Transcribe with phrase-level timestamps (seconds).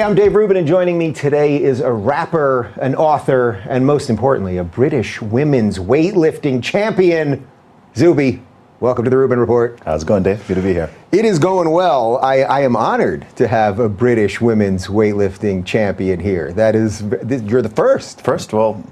[0.00, 4.08] Hey, I'm Dave Rubin, and joining me today is a rapper, an author, and most
[4.08, 7.46] importantly, a British women's weightlifting champion,
[7.94, 8.42] Zuby.
[8.80, 9.78] Welcome to the Rubin Report.
[9.84, 10.42] How's it going, Dave?
[10.48, 10.90] Good to be here.
[11.12, 12.16] It is going well.
[12.22, 16.50] I, I am honored to have a British women's weightlifting champion here.
[16.54, 18.22] That is, you're the first.
[18.22, 18.82] First, well,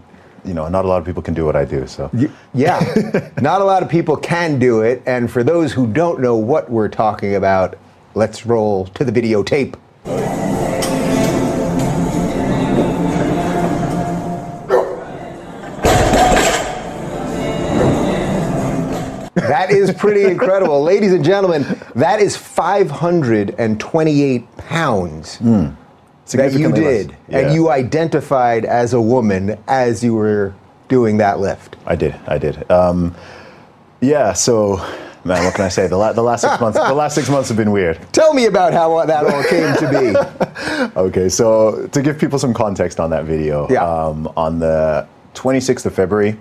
[0.44, 2.10] you know, not a lot of people can do what I do, so.
[2.52, 5.02] Yeah, not a lot of people can do it.
[5.06, 7.78] And for those who don't know what we're talking about,
[8.14, 9.74] let's roll to the videotape.
[19.40, 20.82] That is pretty incredible.
[20.82, 27.16] Ladies and gentlemen, that is 528 pounds that you did.
[27.28, 27.38] Yeah.
[27.38, 30.54] And you identified as a woman as you were
[30.88, 31.76] doing that lift.
[31.86, 32.70] I did, I did.
[32.70, 33.14] Um,
[34.00, 34.76] yeah, so,
[35.24, 35.86] man, what can I say?
[35.86, 37.98] The, la- the last six months, the last six months have been weird.
[38.12, 40.48] Tell me about how that all came to be.
[40.96, 43.84] Okay, so to give people some context on that video, Yeah.
[43.84, 46.36] um, on the 26th of February,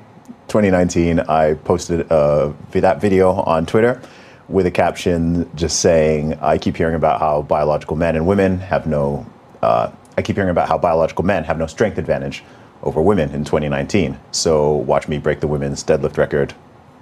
[0.47, 4.01] 2019, I posted uh, that video on Twitter
[4.47, 8.87] with a caption just saying, "I keep hearing about how biological men and women have
[8.87, 9.25] no.
[9.61, 12.43] Uh, I keep hearing about how biological men have no strength advantage
[12.83, 14.17] over women in 2019.
[14.31, 16.53] So watch me break the women's deadlift record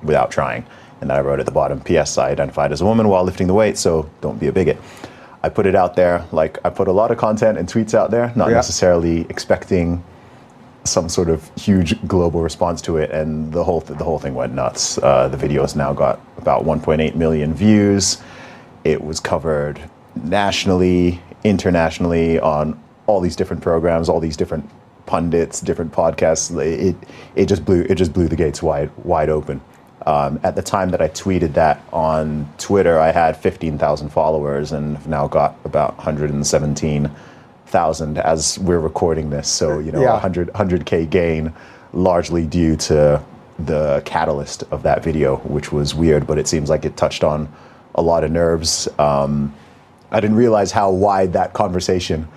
[0.04, 0.66] without trying."
[1.02, 2.18] And then I wrote at the bottom, "P.S.
[2.18, 4.78] I identified as a woman while lifting the weight, so don't be a bigot."
[5.44, 8.10] I put it out there, like I put a lot of content and tweets out
[8.10, 8.56] there, not Yeah.
[8.56, 10.04] necessarily expecting
[10.86, 14.34] some sort of huge global response to it, and the whole th- the whole thing
[14.36, 14.98] went nuts.
[15.00, 18.22] Uh, the video has now got about 1.8 million views.
[18.84, 19.82] It was covered
[20.16, 24.70] nationally, internationally, on all these different programs, all these different
[25.06, 26.56] pundits, different podcasts.
[26.64, 26.96] It
[27.36, 29.62] it just blew it just blew the gates wide wide open.
[30.06, 34.98] Um, at the time that I tweeted that on Twitter, I had 15,000 followers and
[34.98, 35.98] have now got about
[37.76, 39.48] 117,000 as we're recording this.
[39.48, 40.14] So, you know, Yeah.
[40.14, 41.54] 100, 100K gain
[41.94, 43.22] largely due to
[43.60, 47.48] the catalyst of that video, which was weird, but it seems like it touched on
[47.96, 48.88] a lot of nerves.
[49.00, 49.54] Um,
[50.12, 52.28] I didn't realize how wide that conversation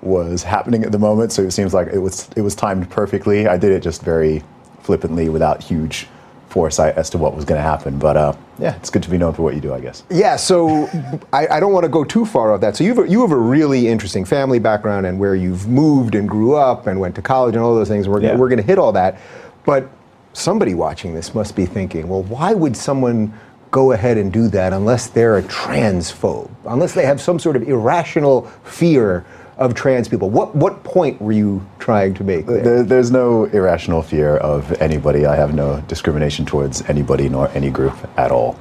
[0.00, 3.46] was happening at the moment, so it seems like it was it was timed perfectly.
[3.46, 4.42] I did it just very
[4.80, 6.08] flippantly without huge
[6.52, 7.98] foresight as to what was going to happen.
[7.98, 10.04] But uh, yeah, it's good to be known for what you do, I guess.
[10.10, 10.86] Yeah, so
[11.32, 12.76] I, I don't want to go too far off that.
[12.76, 16.28] So you've a, you have a really interesting family background and where you've moved and
[16.28, 18.08] grew up and went to college and all those things.
[18.08, 18.36] We're Yeah.
[18.36, 19.18] we're going to hit all that,
[19.64, 19.88] but
[20.34, 23.32] somebody watching this must be thinking, well, why would someone
[23.70, 27.62] go ahead and do that unless they're a transphobe, unless they have some sort of
[27.66, 29.24] irrational fear
[29.58, 30.30] of trans people?
[30.30, 32.46] What what point were you trying to make?
[32.46, 32.62] there?
[32.62, 35.26] There, there's no irrational fear of anybody.
[35.26, 38.58] I have no discrimination towards anybody nor any group at all.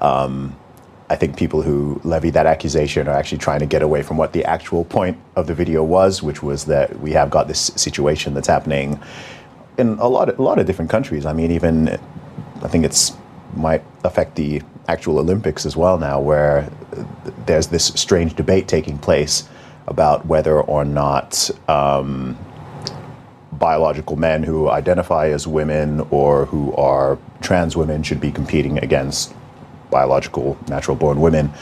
[0.00, 0.56] Um,
[1.10, 4.32] I think people who levy that accusation are actually trying to get away from what
[4.32, 8.32] the actual point of the video was, which was that we have got this situation
[8.34, 9.00] that's happening
[9.76, 11.26] in a lot of, a lot of different countries.
[11.26, 11.88] I mean, even
[12.62, 13.12] I think it's
[13.54, 16.68] might affect the actual Olympics as well now, where
[17.46, 19.48] there's this strange debate taking place
[19.86, 22.38] about whether or not um,
[23.52, 29.34] biological men who identify as women or who are trans women should be competing against
[29.90, 31.52] biological natural born women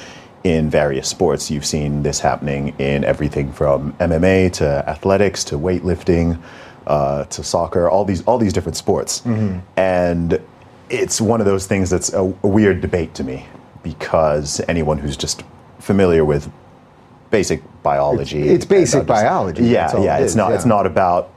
[0.45, 1.51] in various sports.
[1.51, 6.41] You've seen this happening in everything from MMA to athletics to weightlifting
[6.87, 9.21] uh, to soccer, all these all these different sports.
[9.77, 10.41] And
[10.91, 13.47] it's one of those things that's a, a weird debate to me
[13.83, 15.43] because anyone who's just
[15.79, 16.51] familiar with
[17.31, 18.41] basic biology.
[18.43, 20.19] It's- it's basic understand- biology, Yeah, yeah.
[20.19, 20.53] it It's not.
[20.53, 21.29] It's not about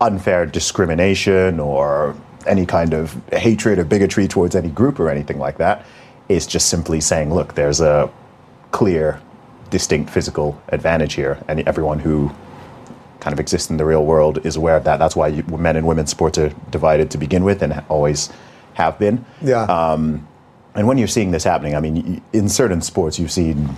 [0.00, 2.14] unfair discrimination or
[2.46, 5.82] any kind of hatred or bigotry towards any group or anything like that.
[6.28, 8.10] It's just simply saying, look, there's a
[8.70, 9.20] clear,
[9.70, 12.30] distinct physical advantage here, and everyone who
[13.20, 14.98] kind of exists in the real world is aware of that.
[14.98, 18.28] That's why you, men and women's sports are divided to begin with, and always
[18.74, 19.24] have been.
[19.40, 19.62] yeah.
[19.64, 20.26] Um,
[20.76, 23.76] And when you're seeing this happening, I mean, in certain sports, you've seen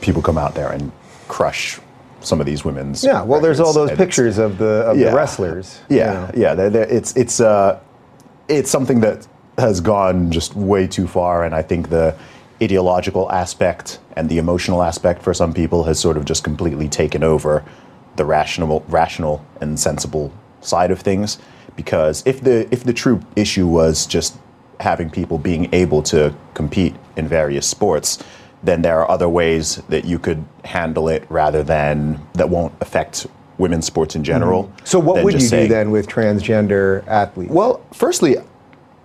[0.00, 0.90] people come out there and
[1.28, 1.80] crush
[2.20, 3.04] some of these women's.
[3.04, 5.10] yeah, well, there's all those pictures of the of Yeah.
[5.10, 5.80] the wrestlers.
[5.90, 6.30] you Yeah, know.
[6.34, 6.54] yeah.
[6.54, 7.78] They're, they're, it's it's uh,
[8.48, 9.26] it's something that
[9.58, 12.14] has gone just way too far, and I think the
[12.62, 17.22] ideological aspect and the emotional aspect for some people has sort of just completely taken
[17.22, 17.62] over
[18.16, 21.38] the rational, rational and sensible side of things.
[21.76, 24.36] Because if the if the true issue was just
[24.80, 28.22] having people being able to compete in various sports,
[28.64, 33.26] then there are other ways that you could handle it rather than that won't affect
[33.58, 34.26] women's sports in mm-hmm.
[34.26, 34.72] general.
[34.84, 37.52] So what would you do then with transgender athletes?
[37.52, 38.36] well, firstly,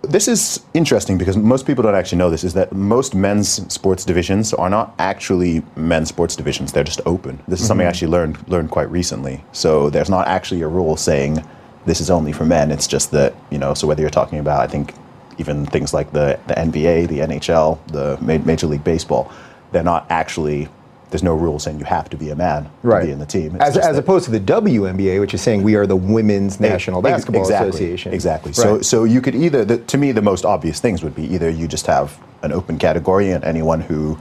[0.02, 4.06] this is interesting because most people don't actually know this is that most men's sports
[4.06, 6.72] divisions are not actually men's sports divisions.
[6.72, 7.42] They're just open.
[7.50, 7.96] This is something i mm-hmm.
[7.96, 9.44] actually learned learned quite recently.
[9.52, 11.44] So there's not actually a rule saying
[11.86, 12.72] this is only for men.
[12.72, 14.94] It's just that you know so whether you're talking about i think
[15.40, 19.32] even things like the, the nba the nhl the major league baseball
[19.72, 20.68] they're not actually
[21.10, 23.56] there's no rule saying you have to be a man to be in the team
[23.56, 26.60] It's As, as that- opposed to the WNBA, which is saying we are the Women's
[26.60, 28.14] National Ex- Basketball exactly, Association.
[28.14, 28.54] Exactly.
[28.54, 31.50] So, so you could either, the, to me, the most obvious things would be either
[31.50, 34.20] you just have an open category and anyone who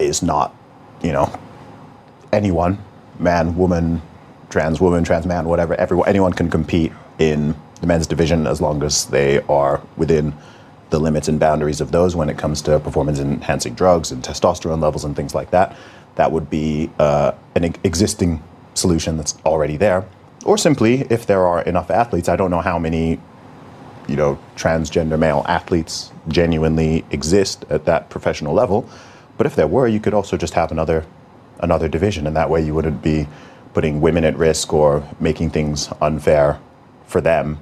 [0.00, 0.54] is not,
[1.02, 1.32] you know,
[2.32, 2.78] anyone,
[3.18, 4.02] man, woman,
[4.48, 8.82] trans woman, trans man, whatever, everyone, anyone can compete in the men's division as long
[8.82, 10.34] as they are within
[10.90, 14.82] the limits and boundaries of those when it comes to performance enhancing drugs and testosterone
[14.82, 15.76] levels and things like that.
[16.16, 18.42] That would be uh, an existing
[18.74, 20.06] solution that's already there.
[20.44, 23.20] Or simply, if there are enough athletes, I don't know how many
[24.10, 28.88] you know, transgender male athletes genuinely exist at that professional level.
[29.38, 31.06] But if there were, you could also just have another
[31.60, 33.28] another division, and that way you wouldn't be
[33.74, 36.58] putting women at risk or making things unfair
[37.06, 37.58] for them.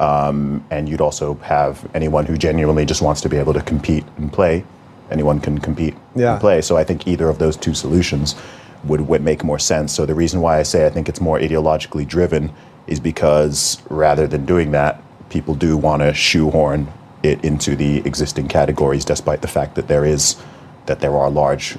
[0.00, 4.04] Um, and you'd also have anyone who genuinely just wants to be able to compete
[4.16, 4.64] and play.
[5.10, 6.32] Anyone can compete Yeah.
[6.32, 6.60] and play.
[6.62, 8.34] So I think either of those two solutions
[8.84, 9.92] would, would make more sense.
[9.92, 12.52] So the reason why I say I think it's more ideologically driven
[12.86, 15.00] is because rather than doing that,
[15.30, 16.92] people do want to shoehorn
[17.22, 20.36] it into the existing categories, despite the fact that there is
[20.86, 21.78] that there are large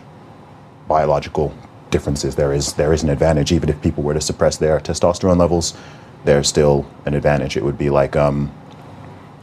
[0.88, 1.54] biological
[1.92, 2.36] differences.
[2.36, 5.76] There is there is an advantage, even if people were to suppress their testosterone levels,
[6.26, 7.56] there's still an advantage.
[7.56, 8.52] It would be like, um,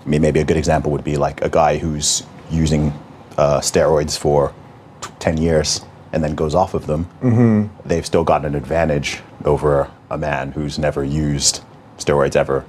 [0.04, 2.92] I mean, maybe a good example would be like a guy who's using
[3.38, 4.52] uh, steroids for
[5.00, 5.80] t- ten years
[6.12, 7.06] and then goes off of them.
[7.22, 7.88] Mm-hmm.
[7.88, 11.62] They've still got an advantage over a man who's never used
[11.96, 12.66] steroids ever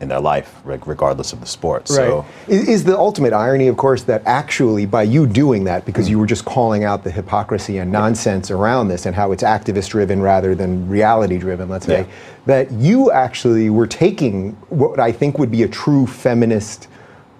[0.00, 1.86] in their life, regardless of the sport.
[1.88, 2.18] So.
[2.18, 2.48] Right.
[2.48, 6.18] Is, is the ultimate irony, of course, that actually by you doing that, because you
[6.18, 10.20] were just calling out the hypocrisy and nonsense around this and how it's activist driven
[10.20, 12.06] rather than reality driven, let's say, Yeah.
[12.46, 16.88] that you actually were taking what I think would be a true feminist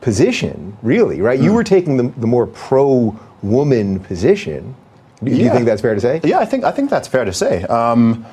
[0.00, 1.40] position, really, right?
[1.40, 4.76] You were taking the, the more pro woman position.
[5.22, 6.20] Do you think that's fair to say?
[6.22, 7.62] Yeah, I think I think that's fair to say.
[7.64, 8.26] Um,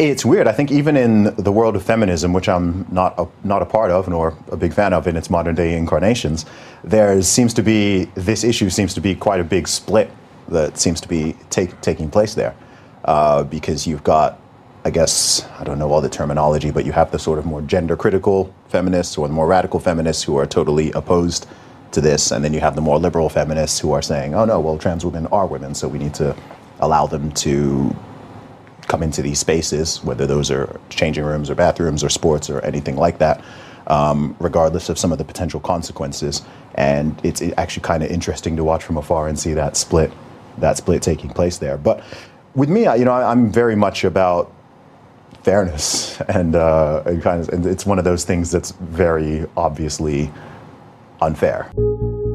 [0.00, 0.48] it's weird.
[0.48, 3.90] I think even in the world of feminism, which I'm not a, not a part
[3.90, 6.46] of nor a big fan of in its modern day incarnations,
[6.82, 10.10] there seems to be this issue seems to be quite a big split
[10.48, 12.54] that seems to be take, taking place there,
[13.04, 14.40] uh, because you've got,
[14.86, 17.60] I guess I don't know all the terminology, but you have the sort of more
[17.60, 21.46] gender critical feminists or the more radical feminists who are totally opposed
[21.92, 24.60] to this, and then you have the more liberal feminists who are saying, oh no,
[24.60, 26.34] well trans women are women, so we need to
[26.78, 27.94] allow them to
[28.88, 32.96] come into these spaces, whether those are changing rooms or bathrooms or sports or anything
[32.96, 33.42] like that,
[33.86, 36.42] um, regardless of some of the potential consequences.
[36.74, 40.12] And it's actually kind of interesting to watch from afar and see that split,
[40.58, 41.76] that split taking place there.
[41.76, 42.02] But
[42.54, 44.50] with me, I- you know, I- I'm very much about
[45.42, 50.30] fairness, and, uh, and kind of, and it's one of those things that's very obviously
[51.20, 51.70] unfair.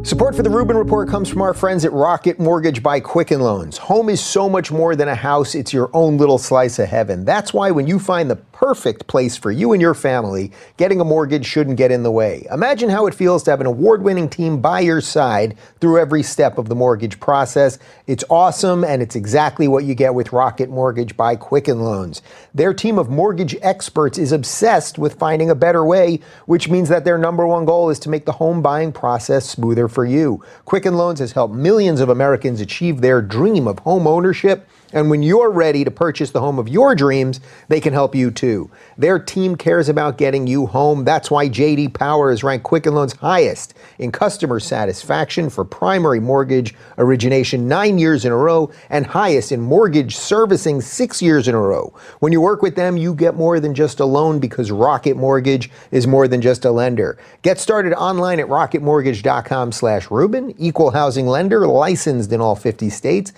[0.05, 3.79] Support for the Rubin Report comes from our friends at Rocket Mortgage by Quicken Loans.
[3.79, 7.25] Home is so much more than a house, it's your own little slice of heaven.
[7.25, 11.03] That's why when you find the perfect place for you and your family, getting a
[11.03, 12.47] mortgage shouldn't get in the way.
[12.49, 16.23] Imagine how it feels to have an award winning team by your side through every
[16.23, 17.77] step of the mortgage process.
[18.07, 22.21] It's awesome, and it's exactly what you get with Rocket Mortgage by Quicken Loans.
[22.53, 27.03] Their team of mortgage experts is obsessed with finding a better way, which means that
[27.03, 30.41] their number one goal is to make the home buying process smoother for you.
[30.63, 34.65] Quicken Loans has helped millions of Americans achieve their dream of home ownership.
[34.93, 38.31] And when you're ready to purchase the home of your dreams, they can help you
[38.31, 38.69] too.
[38.97, 41.03] Their team cares about getting you home.
[41.03, 46.75] That's why JD Power has ranked Quicken Loans highest in customer satisfaction for primary mortgage
[46.97, 51.61] origination nine years in a row and highest in mortgage servicing six years in a
[51.61, 51.93] row.
[52.19, 55.69] When you work with them, you get more than just a loan because Rocket Mortgage
[55.91, 57.17] is more than just a lender.
[57.41, 63.33] Get started online at rocketmortgage.com slash Rubin, equal housing lender, licensed in all 50 states,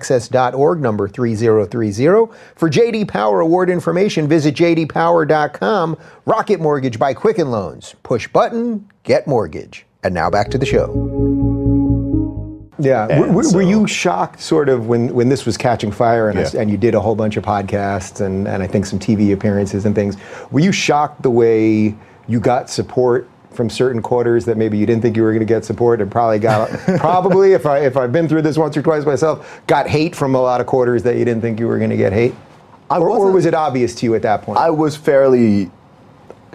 [0.00, 2.32] NMLSconsumeraccess.org, number 3030.
[2.54, 5.96] For JD Power Award information, visit jdpower.com.
[6.24, 7.94] Rocket Mortgage by Quicken Loans.
[8.02, 9.84] Push button, get mortgage.
[10.02, 10.86] And now back to the show.
[12.78, 13.06] Yeah.
[13.08, 16.38] And Were, were so- you shocked sort of when, when this was catching fire and,
[16.38, 16.60] I s- Yeah.
[16.60, 19.86] and you did a whole bunch of podcasts and, and I think some TV appearances
[19.86, 20.16] and things?
[20.50, 21.94] Were you shocked the way
[22.28, 25.46] you got support from certain quarters that maybe you didn't think you were going to
[25.46, 28.82] get support and probably got probably if I if I've been through this once or
[28.82, 31.78] twice myself got hate from a lot of quarters that you didn't think you were
[31.78, 32.34] going to get hate?
[32.90, 34.58] Or, or wasn't- it obvious to you at that point?
[34.58, 35.70] I was fairly.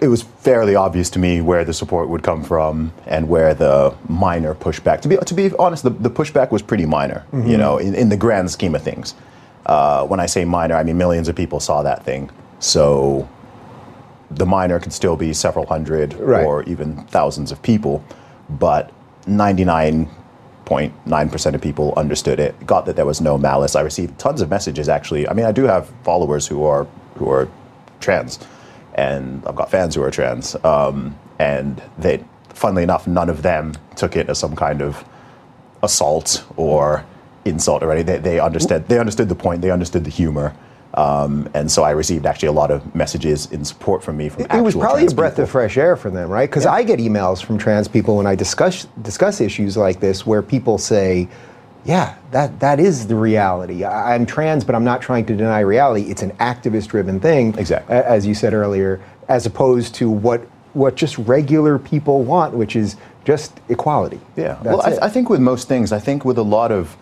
[0.00, 3.94] it was fairly obvious to me where the support would come from and where the
[4.08, 5.00] minor pushback.
[5.02, 7.26] To be to be honest, the, the pushback was pretty minor.
[7.32, 9.14] You know, in, in the grand scheme of things.
[9.66, 12.30] Uh, when I say minor, I mean millions of people saw that thing.
[12.58, 13.28] So
[14.36, 16.44] the minor could still be several hundred Right.
[16.44, 18.04] or even thousands of people,
[18.50, 18.90] but
[19.26, 23.76] 99.9% of people understood it, got that there was no malice.
[23.76, 25.28] I received tons of messages actually.
[25.28, 26.86] I mean, I do have followers who are
[27.16, 27.48] who are
[28.00, 28.38] trans,
[28.94, 33.74] and I've got fans who are trans, um, and they, funnily enough, none of them
[33.96, 35.04] took it as some kind of
[35.82, 37.04] assault or
[37.44, 38.02] insult already.
[38.02, 39.62] They, they understood they understood the point.
[39.62, 40.54] They understood the humor.
[40.94, 44.44] Um, and so I received actually a lot of messages in support from me from
[44.44, 45.44] It was probably a breath people.
[45.44, 46.48] of fresh air for them, right?
[46.48, 46.72] Because Yeah.
[46.72, 50.76] I get emails from trans people when I discuss discuss issues like this, where people
[50.76, 51.28] say,
[51.84, 53.84] "Yeah, that that is the reality.
[53.84, 56.10] I, I'm trans, but I'm not trying to deny reality.
[56.10, 57.96] It's an activist-driven thing, Exactly.
[57.96, 62.96] as you said earlier, as opposed to what what just regular people want, which is
[63.24, 64.20] just equality.
[64.36, 64.56] Yeah.
[64.62, 64.98] That's well, I, it.
[65.02, 66.96] I think with most things, I think with a lot of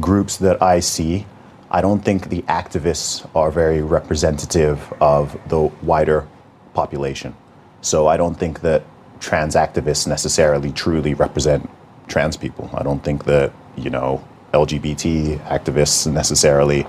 [0.00, 1.26] groups that I see,
[1.74, 6.24] I don't think the activists are very representative of the wider
[6.72, 7.34] population.
[7.80, 8.84] So I don't think that
[9.18, 11.68] trans activists necessarily truly represent
[12.06, 12.70] trans people.
[12.74, 16.86] I don't think that, you know, LGBT activists necessarily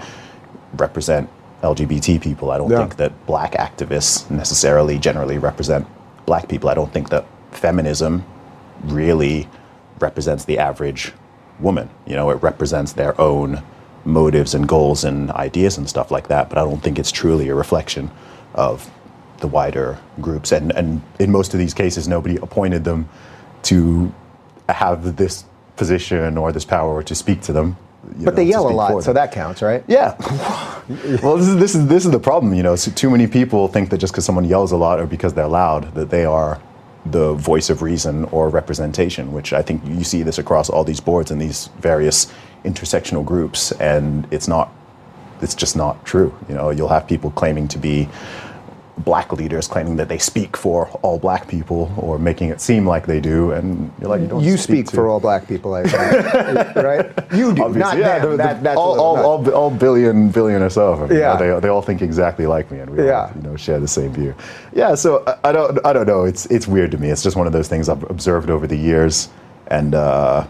[0.77, 1.31] represent
[1.63, 2.51] LGBT people.
[2.51, 2.77] I don't Yeah.
[2.77, 5.87] think that black activists necessarily generally represent
[6.27, 6.69] black people.
[6.69, 8.23] I don't think that feminism
[8.85, 9.47] really
[9.99, 11.11] represents the average
[11.59, 11.89] woman.
[12.05, 13.63] You know, it represents their own
[14.05, 17.49] motives and goals and ideas and stuff like that, but I don't think it's truly
[17.49, 18.11] a reflection
[18.53, 18.89] of
[19.39, 20.51] the wider groups.
[20.51, 23.09] And, and in most of these cases, nobody appointed them
[23.63, 24.13] to
[24.69, 25.45] have this
[25.75, 27.77] position or this power to speak to them.
[28.17, 29.83] you but know, they yell a lot, so that counts, right?
[29.87, 30.15] Yeah.
[31.21, 32.53] well, this is this is this is the problem.
[32.53, 35.05] You know, so too many people think that just because someone yells a lot or
[35.05, 36.61] because they're loud, that they are
[37.05, 39.31] the voice of reason or representation.
[39.31, 42.31] Which I think you see this across all these boards and these various
[42.63, 44.71] intersectional groups, and it's not.
[45.41, 46.33] It's just not true.
[46.47, 48.07] You know, you'll have people claiming to be
[48.99, 53.05] black leaders claiming that they speak for all black people or making it seem like
[53.05, 55.83] they do and you're like you don't You speak to- for all black people, I
[55.83, 57.05] think, right?
[57.33, 58.31] You do, Obviously, not yeah, them.
[58.31, 61.09] the- that, that's all, all, all, all billion, billion or so of them.
[61.11, 61.35] you know, Yeah.
[61.55, 63.25] they, they all think exactly like me, and we Yeah.
[63.25, 64.33] all, you know, share the same view.
[64.73, 66.23] Yeah, so I, I don't, I don't know.
[66.23, 67.09] It's, it's weird to me.
[67.09, 69.27] It's just one of those things I've observed over the years,
[69.67, 70.47] and uh,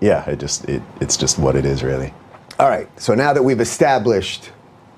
[0.00, 2.12] yeah, it just, it, it's just what it is, really.
[2.58, 2.88] All right.
[3.00, 4.50] So now that we've established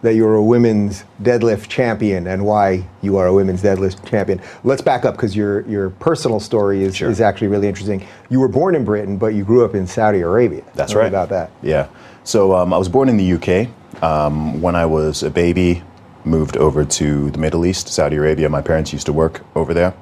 [0.02, 4.80] that you're a women's deadlift champion and why you are a women's deadlift champion, let's
[4.82, 7.10] back up because your your personal story is, Sure.
[7.10, 8.06] is actually really interesting.
[8.30, 10.62] You were born in Britain, but you grew up in Saudi Arabia.
[10.74, 11.08] That's Tell right.
[11.08, 11.50] About that.
[11.62, 11.88] Yeah.
[12.24, 13.68] So um, I was born in the UK.
[14.02, 15.82] Um, when I was a baby,
[16.24, 18.48] moved over to the Middle East, Saudi Arabia.
[18.48, 19.92] My parents used to work over there,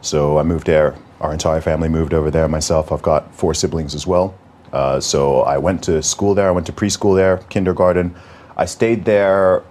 [0.00, 0.94] so I moved there.
[1.20, 2.48] Our entire family moved over there.
[2.48, 4.34] Myself, I've got four siblings as well.
[4.72, 6.48] Uh, so I went to school there.
[6.48, 8.14] I went to preschool there, kindergarten.
[8.56, 9.62] I stayed there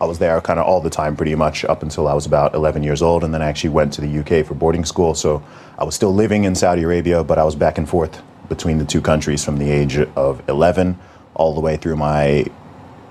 [0.00, 2.54] I was there kind of all the time, pretty much up until I was about
[2.54, 5.14] 11 years old, and then I actually went to the UK for boarding school.
[5.14, 5.42] So
[5.78, 8.84] I was still living in Saudi Arabia, but I was back and forth between the
[8.84, 10.98] two countries from the age of 11
[11.34, 12.46] all the way through my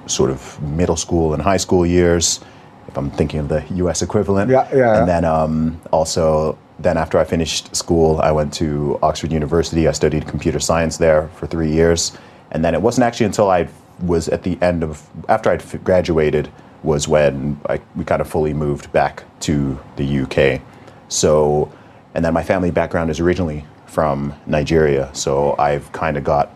[0.07, 2.39] sort of middle school and high school years,
[2.87, 4.49] if I'm thinking of the US equivalent.
[4.49, 4.99] Yeah, yeah.
[4.99, 9.87] And then um, also, then after I finished school, I went to Oxford University.
[9.87, 12.17] I studied computer science there for three years.
[12.51, 13.69] And then it wasn't actually until I
[14.01, 16.51] was at the end of, after I'd graduated,
[16.83, 20.61] was when I, we kind of fully moved back to the UK.
[21.09, 21.71] So,
[22.13, 25.09] and then my family background is originally from Nigeria.
[25.13, 26.51] So I've kind of got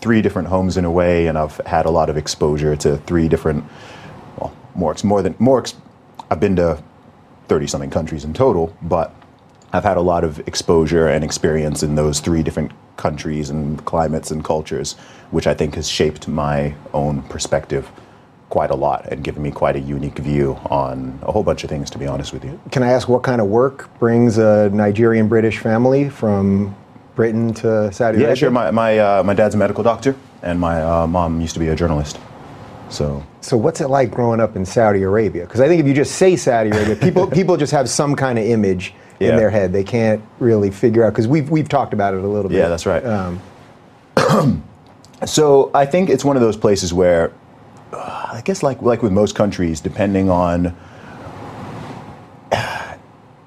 [0.00, 3.28] three different homes in a way, and I've had a lot of exposure to three
[3.28, 3.64] different,
[4.38, 5.64] well, more more than more.
[6.30, 6.82] I've been to
[7.48, 9.14] thirty something countries in total, but
[9.72, 14.30] I've had a lot of exposure and experience in those three different countries and climates
[14.30, 14.94] and cultures,
[15.30, 17.90] which I think has shaped my own perspective
[18.48, 21.70] quite a lot and given me quite a unique view on a whole bunch of
[21.70, 21.90] things.
[21.90, 22.58] To be honest with you.
[22.70, 26.74] Can I ask what kind of work brings a Nigerian British family from
[27.16, 28.28] Britain to Saudi Arabia?
[28.28, 28.50] Yeah, sure.
[28.50, 31.68] My my uh, my dad's a medical doctor, and my uh, mom used to be
[31.68, 32.18] a journalist.
[32.88, 35.44] So So what's it like growing up in Saudi Arabia?
[35.44, 38.38] Because I think if you just say Saudi Arabia, people people just have some kind
[38.38, 39.72] of image in their head.
[39.72, 42.58] They can't really figure out because we've we've talked about it a little bit.
[42.58, 43.04] Yeah, that's right.
[43.04, 43.40] Um,
[45.24, 47.32] So I think it's one of those places where,
[47.92, 50.76] uh, I guess, like like with most countries, depending on,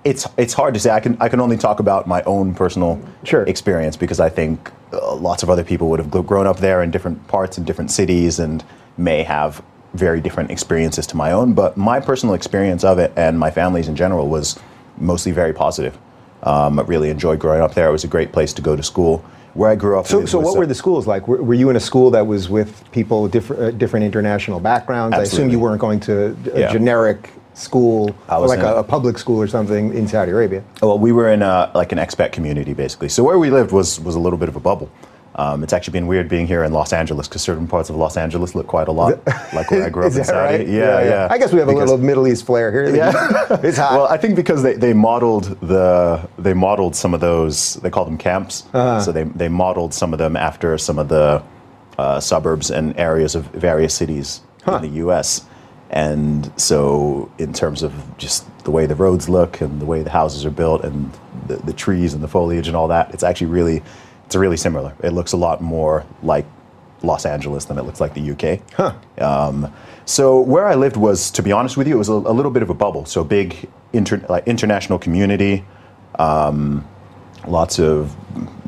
[0.04, 0.90] it's it's hard to say.
[0.90, 3.44] I can I can only talk about my own personal Sure.
[3.44, 6.90] experience because I think uh, lots of other people would have grown up there in
[6.90, 8.64] different parts and different cities and
[8.98, 9.62] may have
[9.94, 11.54] very different experiences to my own.
[11.54, 14.58] But my personal experience of it and my family's in general was
[15.00, 15.98] mostly very positive.
[16.44, 17.90] Um, I really enjoyed growing up there.
[17.90, 19.24] It was a great place to go to school.
[19.56, 20.06] Where I grew up.
[20.08, 21.28] So, so what uh, were the schools like?
[21.28, 25.18] Were, were you in a school that was with people different, uh, different international backgrounds?
[25.18, 26.72] I assume you weren't going to a Yeah.
[26.72, 30.64] generic school, like a, a public school or something in Saudi Arabia.
[30.82, 33.10] Well, we were in a, like an expat community, basically.
[33.10, 34.90] So where we lived was was a little bit of a bubble.
[35.36, 38.18] Um, it's actually been weird being here in Los Angeles because certain parts of Los
[38.18, 40.58] Angeles look quite a lot like where I grew up in Saudi.
[40.58, 40.68] right?
[40.68, 42.94] Yeah, yeah, I guess we have a little Middle East flair here.
[42.94, 43.12] Yeah.
[43.64, 43.94] it's hot.
[43.94, 48.06] Well, I think because they, they modeled the they modeled some of those they call
[48.06, 48.66] them camps.
[48.74, 49.02] Uh-huh.
[49.02, 51.44] So they they modeled some of them after some of the
[51.98, 55.46] uh, suburbs and areas of various cities in the U.S.
[55.90, 60.12] And so, in terms of just the way the roads look and the way the
[60.12, 61.12] houses are built and
[61.48, 63.82] the, the trees and the foliage and all that, it's actually really
[64.30, 64.94] it's really similar.
[65.02, 66.46] It looks a lot more like
[67.02, 68.62] Los Angeles than it looks like the UK.
[69.20, 69.74] Um,
[70.06, 72.52] so where I lived was, to be honest with you, it was a, a little
[72.52, 73.06] bit of a bubble.
[73.06, 75.66] So big inter, like international community,
[76.20, 76.88] um,
[77.48, 78.16] lots of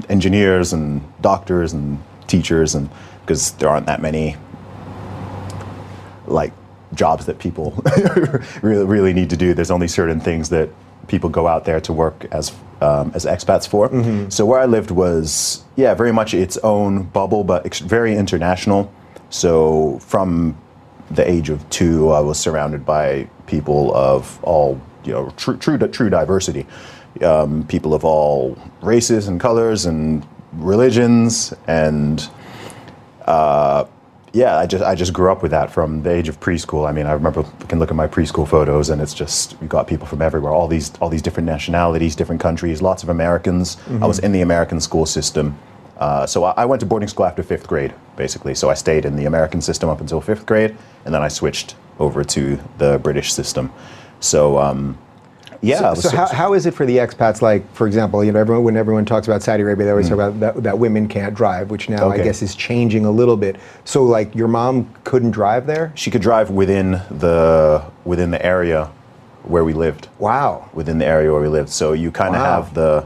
[0.09, 2.89] engineers and doctors and teachers, and
[3.21, 4.37] because there aren't that many
[6.25, 6.53] like
[6.95, 7.81] jobs that people
[8.63, 9.53] really really need to do.
[9.53, 10.69] There's only certain things that
[11.07, 13.89] people go out there to work as um, as expats for.
[14.31, 18.91] So where I lived was yeah very much its own bubble, but ex- very international.
[19.29, 20.57] So from
[21.11, 25.77] the age of two, I was surrounded by people of all you know true true
[25.77, 26.65] true diversity,
[27.23, 32.29] um, people of all races and colors and religions and
[34.33, 36.87] yeah, I just I just grew up with that from the age of preschool.
[36.87, 39.67] I mean, I remember you can look at my preschool photos, and it's just we
[39.67, 43.77] got people from everywhere, all these all these different nationalities, different countries, lots of Americans.
[44.01, 45.57] I was in the American school system,
[45.97, 48.55] uh, so I, I went to boarding school after fifth grade, basically.
[48.55, 51.75] So I stayed in the American system up until fifth grade, and then I switched
[51.99, 53.71] over to the British system.
[54.21, 54.97] So um,
[55.61, 57.41] yeah, I was so how, how is it for the expats?
[57.41, 60.15] Like, for example, you know, everyone, when everyone talks about Saudi Arabia, they always talk
[60.15, 62.23] about that, that women can't drive, which now I Mm.
[62.23, 63.57] Guess is changing a little bit.
[63.85, 65.91] So, like, your mom couldn't drive there?
[65.95, 68.89] she could drive within the within the area
[69.43, 70.07] where we lived.
[70.19, 70.69] Wow.
[70.73, 71.69] within the area where we lived.
[71.69, 72.61] So you kind of Wow.
[72.61, 73.05] have the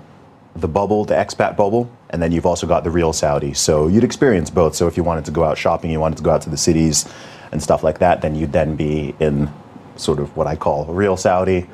[0.57, 3.53] the bubble, the expat bubble, and then you've also got the real Saudi.
[3.53, 4.73] So you'd experience both.
[4.75, 6.55] So if you wanted to go out shopping, you wanted to go out to the
[6.57, 7.05] cities
[7.51, 9.49] and stuff like that, then you'd then be in
[9.97, 11.65] sort of what I call real Saudi,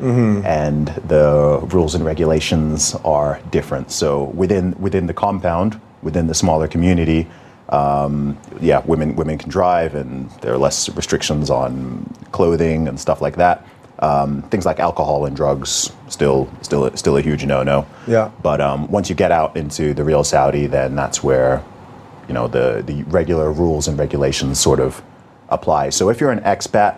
[0.45, 3.91] and the rules and regulations are different.
[3.91, 7.27] So within within the compound, within the smaller community,
[7.69, 13.21] um, yeah, women women can drive, and there are less restrictions on clothing and stuff
[13.21, 13.65] like that.
[13.99, 17.85] Um, things like alcohol and drugs still still still a huge no no.
[18.07, 18.31] Yeah.
[18.41, 21.63] But um, once you get out into the real Saudi, then that's where
[22.27, 25.01] you know the the regular rules and regulations sort of
[25.49, 25.89] apply.
[25.89, 26.97] So if you're an expat,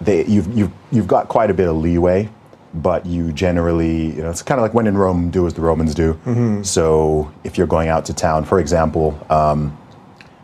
[0.00, 2.28] they, you've you've you've got quite a bit of leeway.
[2.72, 5.60] But you generally, you know, it's kind of like when in Rome, do as the
[5.60, 6.16] Romans do.
[6.64, 9.76] So if you're going out to town, for example, um,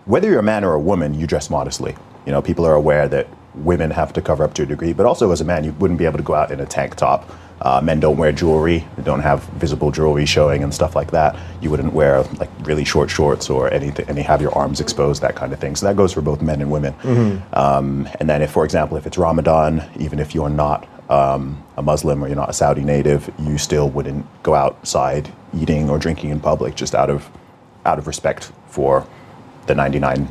[0.07, 1.95] whether you're a man or a woman, you dress modestly.
[2.27, 5.07] You know, people are aware that women have to cover up to a degree, but
[5.07, 7.31] also as a man, you wouldn't be able to go out in a tank top.
[7.62, 11.35] Uh, men don't wear jewelry; they don't have visible jewelry showing and stuff like that.
[11.62, 15.37] You wouldn't wear like really short shorts or anything, and have your arms exposed, that
[15.37, 15.75] kind of thing.
[15.75, 16.95] So that goes for both men and women.
[17.55, 21.83] Um, and then, if, for example, if it's Ramadan, even if you're not um, a
[21.83, 26.31] Muslim or you're not a Saudi native, you still wouldn't go outside eating or drinking
[26.31, 27.31] in public just out of
[27.87, 29.07] out of respect for
[29.66, 30.29] the 99%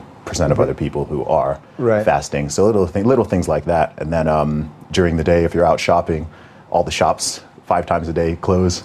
[0.51, 2.03] of other people who are Right.
[2.03, 2.49] fasting.
[2.49, 3.93] So little thing, little things like that.
[3.97, 6.27] And then um, during the day, if you're out shopping,
[6.71, 8.83] all the shops five times a day close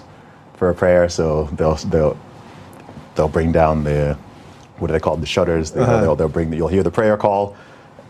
[0.55, 1.09] for a prayer.
[1.09, 2.17] So they'll they'll
[3.15, 4.17] they'll bring down the
[4.77, 5.71] what are they called the shutters.
[5.71, 6.01] They, Uh-huh.
[6.01, 7.55] They'll, they'll bring you'll hear the prayer call.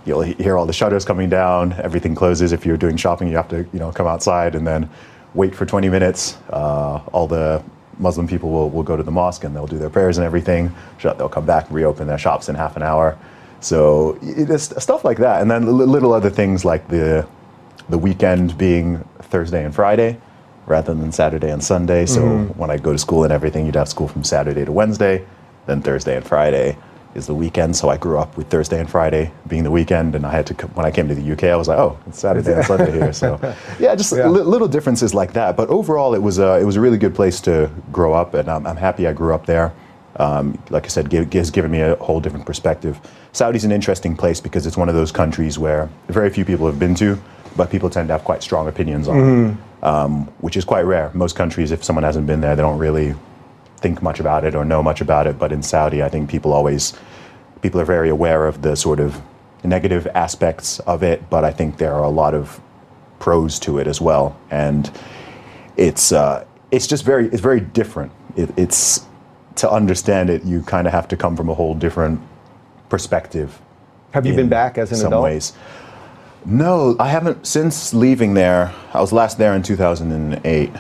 [0.06, 1.74] You'll hear all the shutters coming down.
[1.74, 2.52] Everything closes.
[2.54, 4.90] If you're doing shopping, you have to you know come outside and then
[5.34, 6.38] wait for 20 minutes.
[6.50, 7.64] Uh, all the
[8.02, 10.74] Muslim people will, will go to the mosque and they'll do their prayers and everything.
[11.02, 13.18] They'll come back, reopen their shops in half an hour.
[13.60, 14.18] So
[14.58, 17.28] stuff like that, and then little other things like the
[17.90, 20.18] the weekend being Thursday and Friday
[20.66, 22.06] rather than Saturday and Sunday.
[22.06, 22.60] So mm-hmm.
[22.60, 25.26] when I go to school and everything, you'd have school from Saturday to Wednesday,
[25.66, 26.78] then Thursday and Friday
[27.16, 27.76] is the weekend.
[27.76, 30.54] So I grew up with Thursday and Friday being the weekend, and I had to
[30.76, 33.14] when I came to the UK, I was like, oh, it's Saturday and Sunday here.
[33.14, 33.40] So
[33.80, 34.28] yeah, just Yeah.
[34.28, 35.58] li- little differences like that.
[35.58, 38.50] But overall, it was a it was a really good place to grow up, and
[38.50, 39.74] I'm, I'm happy I grew up there.
[40.18, 43.00] Um, like I said, give, has given me a whole different perspective.
[43.32, 46.78] Saudi's an interesting place because it's one of those countries where very few people have
[46.78, 47.18] been to,
[47.56, 49.18] but people tend to have quite strong opinions on,
[49.82, 51.12] it, um, which is quite rare.
[51.14, 53.16] Most countries, if someone hasn't been there, they don't really
[53.82, 55.38] think much about it or know much about it.
[55.38, 56.94] But in Saudi, I think people always
[57.62, 59.22] people are very aware of the sort of
[59.64, 62.60] negative aspects of it, but I think there are a lot of
[63.20, 64.38] pros to it as well.
[64.50, 64.90] And
[65.78, 68.12] it's uh, it's just very it's very different.
[68.36, 69.06] It, it's
[69.56, 72.22] to understand it, you kind of have to come from a whole different
[72.90, 73.60] perspective.
[74.12, 75.24] Have you been back as an some adult?
[75.24, 75.54] ways.
[76.46, 78.74] No, I haven't since leaving there.
[78.94, 80.72] I was last there in 2008.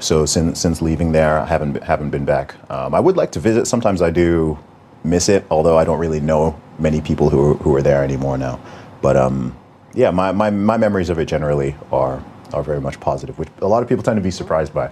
[0.00, 2.54] So since since leaving there, I haven't haven't been back.
[2.70, 3.66] Um, I would like to visit.
[3.66, 4.58] Sometimes I do
[5.04, 8.38] miss it, although I don't really know many people who are, who are there anymore
[8.38, 8.58] now.
[9.02, 9.56] But um,
[9.94, 13.68] yeah, my, my, my memories of it generally are are very much positive, which a
[13.68, 14.90] lot of people tend to be surprised by.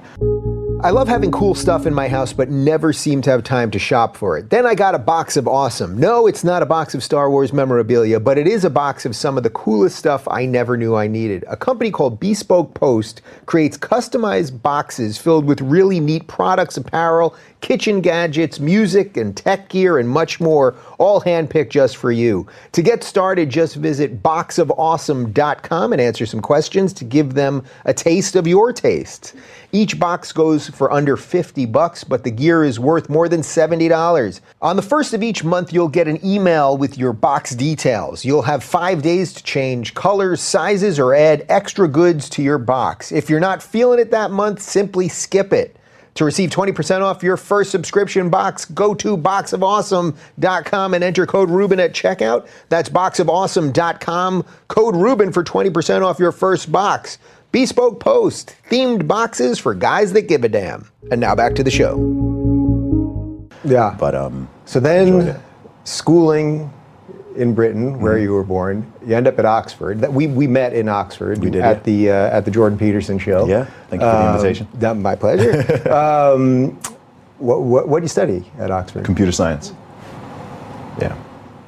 [0.81, 3.81] I love having cool stuff in my house, but never seem to have time to
[3.81, 4.51] shop for it.
[4.51, 5.99] Then I got a box of awesome.
[5.99, 9.17] No, it's not a box of Star Wars memorabilia, but it is a box of
[9.17, 11.45] some of the coolest stuff I never knew I needed.
[11.49, 18.01] A company called Bespoke Post creates customized boxes filled with really neat products, apparel, kitchen
[18.01, 22.47] gadgets, music, and tech gear, and much more, all handpicked just for you.
[22.71, 28.37] To get started, just visit boxofawesome.com and answer some questions to give them a taste
[28.37, 29.35] of your taste.
[29.71, 34.41] Each box goes for under 50 bucks, but the gear is worth more than $70.
[34.63, 38.25] On the first of each month, you'll get an email with your box details.
[38.25, 43.13] You'll have five days to change colors, sizes, or add extra goods to your box.
[43.13, 45.77] If you're not feeling it that month, simply skip it.
[46.19, 51.79] To receive 20% off your first subscription box, go to boxofawesome.com and enter code Rubin
[51.79, 52.49] at checkout.
[52.71, 57.19] That's boxofawesome.com, code Rubin for 20% off your first box.
[57.53, 60.91] Bespoke Post, themed boxes for guys that give a damn.
[61.11, 61.97] And now back to the show.
[63.65, 63.97] Yeah.
[63.99, 65.41] But um, So then,
[65.85, 66.71] schooling
[67.37, 70.01] in Britain, where you were born, you end up at Oxford.
[70.01, 71.83] That we, we met in Oxford We did, at yeah.
[71.85, 73.47] the uh, at the Jordan Peterson show.
[73.47, 74.69] Yeah, thank you for the Um, invitation.
[74.75, 75.91] that- my pleasure.
[75.93, 76.79] um,
[77.39, 79.05] what, what what do you study at Oxford?
[79.05, 79.73] computer science.
[81.01, 81.17] Yeah.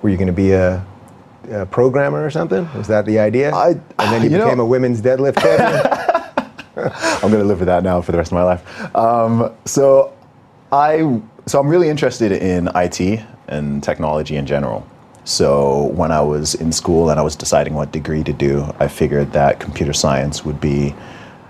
[0.02, 0.84] Were you going to be a,
[1.50, 2.68] a programmer or something?
[2.74, 3.54] Was that the idea?
[3.54, 5.98] I- and then you, you know- became a women's deadlift champion.
[6.76, 8.96] I'm going to live with that now for the rest of my life.
[8.96, 10.16] Um, so
[10.72, 14.86] I so I'm really interested in IT and technology in general.
[15.24, 18.88] So when I was in school and I was deciding what degree to do, I
[18.88, 20.94] figured that computer science would be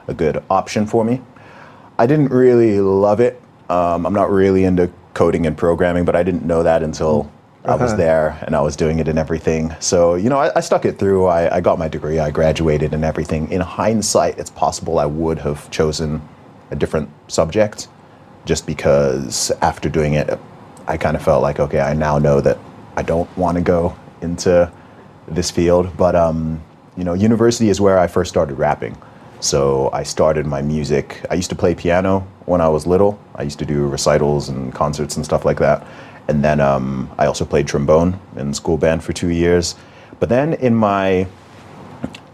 [0.09, 1.21] a good option for me.
[1.99, 3.41] I didn't really love it.
[3.69, 7.31] Um, I'm not really into coding and programming, but I didn't know that until
[7.65, 7.97] I was Uh-huh.
[7.97, 9.75] there and I was doing it and everything.
[9.81, 11.27] So, you know, I, I stuck it through.
[11.27, 13.51] I, I got my degree, I graduated and everything.
[13.53, 16.23] In hindsight, it's possible I would have chosen
[16.71, 17.89] a different subject
[18.47, 20.39] just because after doing it,
[20.87, 22.59] I kind of felt like, okay, I now know that
[22.97, 24.71] I don't want to go into
[25.29, 25.95] this field.
[25.99, 26.63] But, um,
[26.97, 28.97] you know, university is where I first started rapping.
[29.41, 31.23] So I started my music.
[31.31, 33.19] I used to play piano when I was little.
[33.35, 35.87] I used to do recitals and concerts and stuff like that.
[36.31, 39.75] And then um, I also played trombone in school band for two years.
[40.21, 41.27] But then in my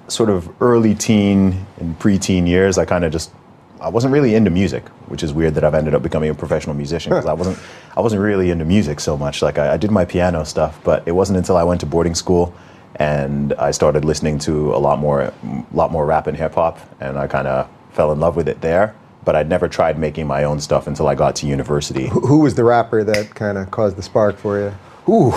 [0.08, 3.32] sort of early teen and preteen years, I kind of just
[3.80, 6.76] I wasn't really into music, which is weird that I've ended up becoming a professional
[6.76, 7.58] musician because I wasn't
[7.96, 9.40] I wasn't really into music so much.
[9.40, 12.14] Like I, I did my piano stuff, but it wasn't until I went to boarding
[12.14, 12.54] school
[12.96, 15.32] and I started listening to a lot more
[15.72, 18.60] lot more rap and hip hop, and I kind of fell in love with it
[18.60, 18.94] there.
[19.26, 22.06] But I'd never tried making my own stuff until I got to university.
[22.08, 25.12] Who was the rapper that kind of caused the spark for you?
[25.12, 25.32] Ooh,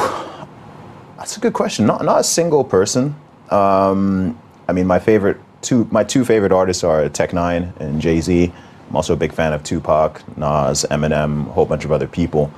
[1.17, 1.85] that's a good question.
[1.85, 3.15] Not not a single person.
[3.49, 8.21] Um, I mean, my favorite two my two favorite artists are Tech N9ne and Jay
[8.21, 8.53] Z.
[8.89, 12.51] I'm also a big fan of Tupac, Nas, Eminem, a whole bunch of other people.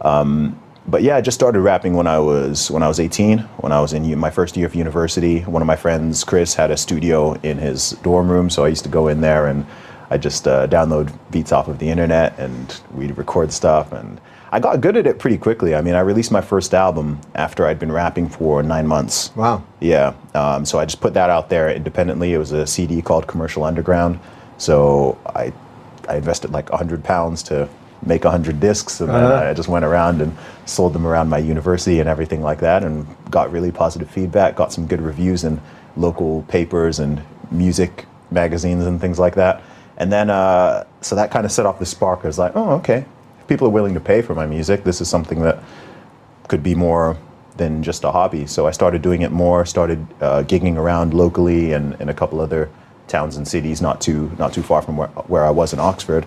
[0.00, 3.38] Um, but yeah, I just started rapping when I was when I was 18.
[3.38, 6.70] When I was in my first year of university, one of my friends, Chris, had
[6.70, 9.66] a studio in his dorm room, so I used to go in there and
[10.14, 13.90] I just uh, download beats off of the internet and we'd record stuff.
[13.90, 14.20] And
[14.52, 15.74] I got good at it pretty quickly.
[15.74, 19.34] I mean, I released my first album after I'd been rapping for nine months.
[19.34, 19.64] Wow.
[19.80, 20.14] Yeah.
[20.36, 22.32] Um, so I just put that out there independently.
[22.32, 24.20] It was a CD called Commercial Underground.
[24.56, 25.52] So I,
[26.08, 27.68] I invested like 100 pounds to
[28.06, 29.00] make 100 discs.
[29.00, 29.50] And Uh-huh.
[29.50, 33.04] I just went around and sold them around my university and everything like that and
[33.32, 35.60] got really positive feedback, got some good reviews in
[35.96, 39.60] local papers and music magazines and things like that.
[39.96, 42.20] And then, uh, so that kind of set off the spark.
[42.24, 43.04] I was like, oh, okay.
[43.40, 45.62] If people are willing to pay for my music, this is something that
[46.48, 47.16] could be more
[47.56, 48.46] than just a hobby.
[48.46, 49.64] So I started doing it more.
[49.64, 52.70] Started uh, gigging around locally and in a couple other
[53.06, 56.26] towns and cities, not too not too far from where, where I was in Oxford,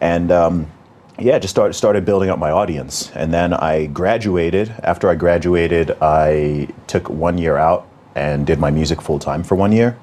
[0.00, 0.70] and um,
[1.18, 3.10] yeah, just started started building up my audience.
[3.14, 4.74] And then I graduated.
[4.82, 9.54] After I graduated, I took one year out and did my music full time for
[9.54, 9.98] one year.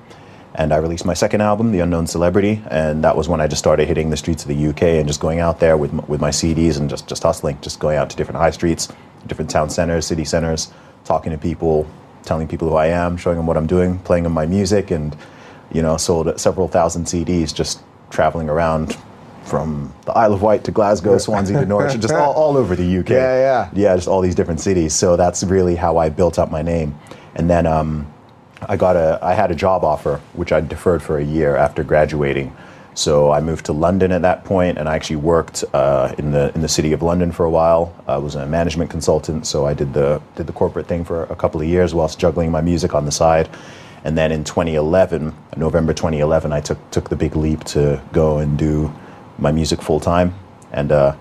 [0.55, 3.59] And I released my second album, The Unknown Celebrity, and that was when I just
[3.59, 6.29] started hitting the streets of the UK and just going out there with, with my
[6.29, 8.89] CDs and just, just hustling, just going out to different high streets,
[9.27, 10.71] different town centers, city centers,
[11.05, 11.87] talking to people,
[12.23, 15.15] telling people who I am, showing them what I'm doing, playing them my music, and
[15.71, 18.97] you know, sold several thousand CDs just traveling around
[19.43, 22.99] from the Isle of Wight to Glasgow, Swansea to Norwich, just all, all over the
[22.99, 23.09] UK.
[23.09, 23.69] Yeah, yeah.
[23.73, 24.93] Yeah, just all these different cities.
[24.93, 26.97] So that's really how I built up my name.
[27.35, 28.11] And then um,
[28.67, 31.83] I got a, I had a job offer, which I deferred for a year after
[31.83, 32.55] graduating.
[32.93, 36.53] So I moved to London at that point, and I actually worked uh, in the
[36.53, 37.95] in the city of London for a while.
[38.05, 41.35] I was a management consultant, so I did the did the corporate thing for a
[41.35, 43.49] couple of years whilst juggling my music on the side.
[44.03, 48.57] And then in 2011, November 2011, I took took the big leap to go and
[48.57, 48.93] do
[49.37, 50.33] my music full time,
[50.73, 51.15] and uh,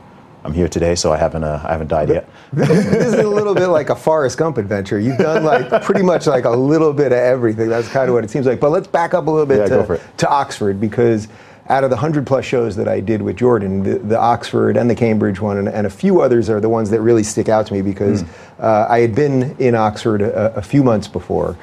[0.45, 2.29] I'm here today, so I haven't uh, I haven't died yet.
[2.53, 4.99] this is a little bit like a Forrest Gump adventure.
[4.99, 7.69] You've done like pretty much like a little bit of everything.
[7.69, 8.59] That's kind of what it seems like.
[8.59, 11.29] But let's back up a little bit Yeah, to, to Oxford because
[11.69, 14.89] out of the hundred plus shows that I did with Jordan, the, the Oxford and
[14.89, 17.67] the Cambridge one and, and a few others are the ones that really stick out
[17.67, 18.29] to me because Hmm.
[18.61, 21.57] uh, I had been in Oxford a, a few months before,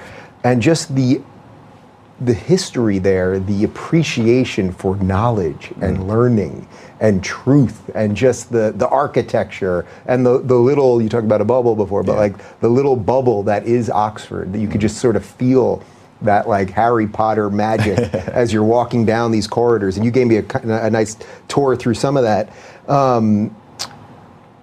[0.43, 1.19] and just the
[2.19, 6.67] the history there, the appreciation for knowledge and learning
[6.99, 11.45] and truth and just the, the architecture and the, the little, you talked about a
[11.45, 12.19] bubble before, but Yeah.
[12.19, 15.83] like the little bubble that is Oxford, that you could just sort of feel
[16.23, 19.97] that like Harry Potter magic as you're walking down these corridors.
[19.97, 20.45] And you gave me a,
[20.85, 22.51] a nice tour through some of that.
[22.87, 23.55] Um,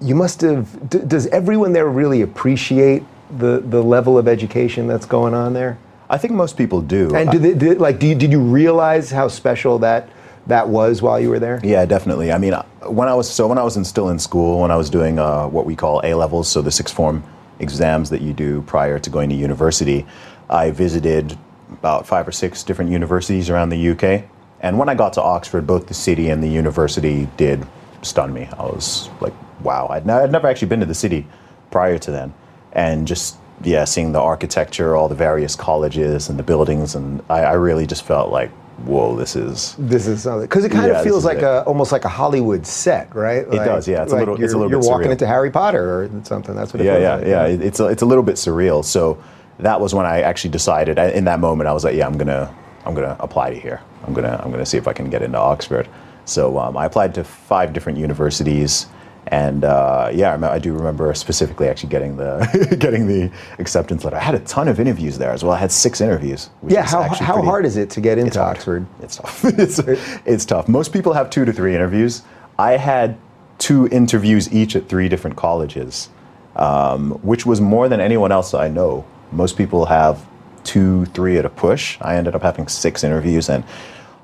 [0.01, 3.05] you must have, d- does everyone there really appreciate
[3.39, 5.79] the, the level of education that's going on there?
[6.11, 7.15] I think most people do.
[7.15, 10.09] And did, they, did like do you, did you realize how special that
[10.47, 11.61] that was while you were there?
[11.65, 12.33] Yeah, definitely.
[12.33, 12.55] I mean,
[12.87, 15.19] when I was so when I was in, still in school, when I was doing
[15.19, 17.25] uh, what we call A levels, so the sixth form
[17.59, 20.07] exams that you do prior to going to university,
[20.51, 21.39] I visited
[21.71, 24.25] about five or six different universities around the UK.
[24.61, 27.67] And when I got to Oxford, both the city and the university did
[28.03, 28.49] stun me.
[28.59, 31.27] I was like, wow, I'd, ne- I'd never actually been to the city
[31.71, 32.35] prior to then,
[32.73, 37.41] and just yeah, seeing the architecture, all the various colleges and the buildings, and I,
[37.45, 38.51] I really just felt like,
[38.85, 41.45] whoa, this is This is something because it kind Yeah, of feels like it.
[41.45, 43.47] a almost like a Hollywood set, right?
[43.47, 44.03] It does, yeah.
[44.03, 45.13] It's a little- it's a little you're bit walking surreal.
[45.13, 46.55] into Harry Potter or something.
[46.57, 47.27] That's what it yeah, feels yeah, like.
[47.27, 47.55] yeah.
[47.55, 48.85] It- It's a, it's a little bit surreal.
[48.85, 49.17] So
[49.61, 50.99] that was when I actually decided.
[50.99, 52.53] I- In that moment, I was like, yeah, I'm gonna
[52.85, 53.81] I'm gonna apply to here.
[54.07, 55.89] I'm gonna I'm gonna see if I can get into Oxford.
[56.27, 58.87] So um, I applied to five different universities,
[59.29, 64.17] and uh, yeah, I, do remember specifically actually getting the getting the acceptance letter.
[64.17, 65.53] I had a ton of interviews there as well.
[65.53, 66.51] I had six interviews.
[66.67, 68.57] Yeah, how, how pretty- hard is it to get into it's hard.
[68.57, 68.87] Oxford?
[69.01, 69.45] It's tough.
[69.45, 69.79] it's,
[70.27, 70.69] it's tough.
[70.69, 72.23] Most people have two to three interviews.
[72.59, 73.17] I had
[73.59, 76.11] two interviews each at three different colleges,
[76.57, 79.07] um, which was more than anyone else I know.
[79.33, 80.25] Most people have
[80.65, 81.97] two, three at a push.
[82.01, 83.65] I ended up having six interviews, and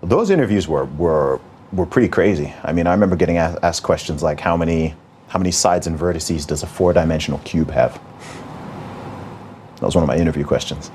[0.02, 1.40] those interviews were were
[1.72, 2.52] were pretty crazy.
[2.64, 4.94] I mean, I remember getting asked, questions like, "How many
[5.28, 8.00] how many sides and vertices does a four-dimensional cube have?"
[9.76, 10.90] That was one of my interview questions.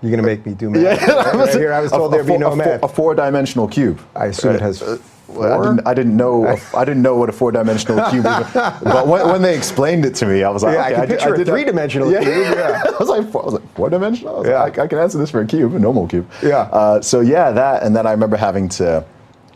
[0.00, 1.00] You're gonna make me do math.
[1.08, 2.80] Yeah, right here, I was told there'd be four- no a, math.
[2.80, 4.00] Four, a four-dimensional cube.
[4.14, 5.52] I assume it has Well, four.
[5.52, 6.56] I didn't, I didn't know.
[6.74, 8.46] I didn't know what a four-dimensional cube was.
[8.54, 11.34] But when, when they explained it to me, I was like, Yeah, I can picture
[11.34, 12.20] a did that- three-dimensional Yeah.
[12.22, 12.82] cube, yeah.
[12.94, 14.36] I was like, four, I was like, four-dimensional.
[14.36, 14.62] I, was Yeah.
[14.62, 16.30] like, I, I can answer this for a cube, a normal cube.
[16.44, 16.60] Yeah.
[16.72, 19.04] Uh, so yeah, that, and then I remember having to.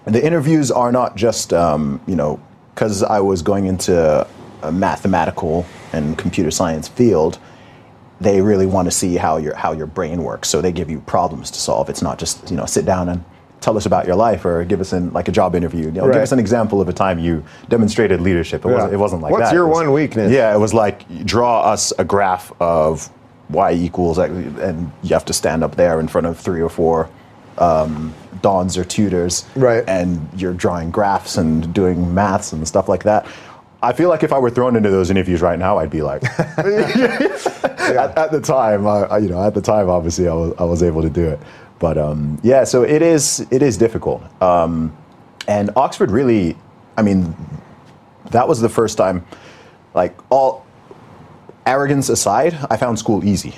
[0.04, 2.40] The interviews are not just, um, you know,
[2.74, 4.26] because I was going into
[4.62, 7.38] a mathematical and computer science field
[8.22, 10.48] they really want to see how your how your brain works.
[10.48, 11.90] So they give you problems to solve.
[11.90, 13.24] It's not just you know sit down and
[13.60, 15.86] tell us about your life or give us an like a job interview.
[15.86, 16.14] You know, Right.
[16.14, 18.64] Give us an example of a time you demonstrated leadership.
[18.64, 18.74] It, Yeah.
[18.74, 19.54] wasn't, it wasn't like What's that.
[19.54, 20.32] your was- one weakness?
[20.32, 23.10] Yeah, it was like draw us a graph of
[23.50, 27.08] y equals and you have to stand up there in front of three or four
[27.58, 29.84] um, dons or tutors, Right.
[29.86, 33.26] And you're drawing graphs and doing maths and stuff like that.
[33.82, 36.22] I feel like if I were thrown into those interviews right now, I'd be like,
[36.38, 40.82] at, at the time, I, you know, at the time, obviously, I was, I was
[40.84, 41.40] able to do it.
[41.80, 44.22] But um, yeah, so it is it is difficult.
[44.40, 44.96] Um,
[45.48, 46.56] and Oxford really,
[46.96, 47.34] I mean,
[48.30, 49.26] that was the first time,
[49.94, 50.64] like all
[51.66, 53.54] arrogance aside, I found school easy.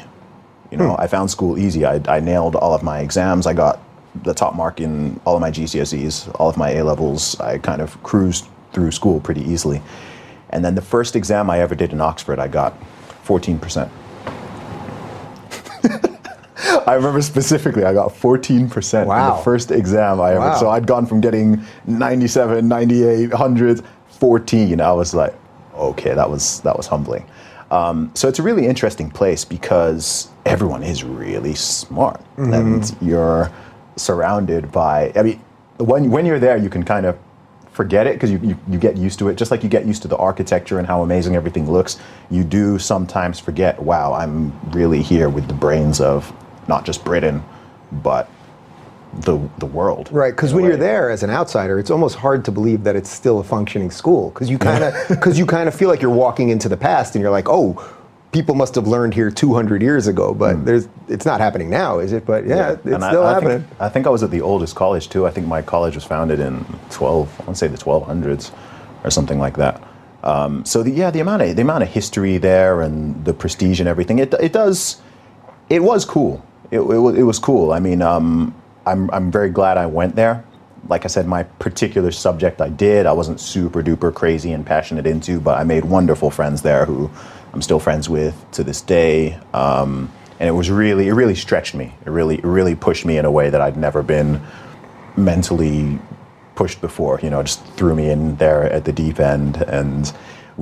[0.75, 1.85] You know, I found school easy.
[1.85, 3.47] I, I nailed all of my exams.
[3.47, 3.79] I got
[4.25, 7.39] the top mark in all of my GCSEs, all of my A levels.
[7.41, 9.81] I kind of cruised through school pretty easily.
[10.51, 12.75] And then the first exam I ever did in Oxford, I got
[13.25, 13.89] 14%.
[16.89, 20.41] I remember specifically, I got 14% in the first exam I ever.
[20.41, 20.59] Wow.
[20.59, 24.81] So I'd gone from getting 97, 98, 100, 14.
[24.81, 25.35] I was like,
[25.75, 27.27] okay, that was that was humbling.
[27.71, 32.53] Um, so it's a really interesting place because everyone is really smart, mm-hmm.
[32.53, 33.51] and you're
[33.97, 35.13] surrounded by.
[35.15, 35.41] I mean,
[35.79, 37.19] when when you're there, you can kind of
[37.75, 40.01] forget it because you, you, you get used to it, just like you get used
[40.03, 41.99] to the architecture and how amazing everything looks.
[42.31, 46.33] You do sometimes forget, wow, I'm really here with the brains of
[46.69, 47.43] not just Britain,
[47.91, 48.31] but
[49.13, 50.09] the the world.
[50.13, 53.11] Right, because when you're there as an outsider, it's almost hard to believe that it's
[53.11, 56.11] still a functioning school because you kind of because you kind of feel like you're
[56.11, 57.75] walking into the past and you're like, oh,
[58.35, 62.13] people must have learned here 200 years ago, but there's it's not happening now, is
[62.13, 62.27] it?
[62.27, 62.95] But yeah, it's Hmm.
[62.95, 63.61] And I- still I, happening.
[63.61, 65.25] Think, I think I was at the oldest college too.
[65.25, 68.51] I think my college was founded in 12, I want to say the 1200s
[69.05, 69.81] or something like that.
[70.25, 73.79] Um, so the, yeah, the amount of the amount of history there and the prestige
[73.79, 75.01] and everything, it, it does,
[75.71, 76.45] it was cool.
[76.73, 77.73] It, it, was, it was cool.
[77.73, 78.53] I mean, um,
[78.85, 80.43] I'm, I'm very glad I went there.
[80.89, 85.07] Like I said, my particular subject I did, I wasn't super duper crazy and passionate
[85.07, 87.11] into, but I made wonderful friends there who
[87.55, 89.39] I'm still friends with to this day.
[89.55, 91.95] Um, and it was really, it really stretched me.
[92.05, 94.43] It really, it really pushed me in a way that I'd never been
[95.17, 96.01] mentally
[96.57, 97.21] pushed before.
[97.23, 99.59] You know, just threw me in there at the deep end.
[99.69, 100.13] And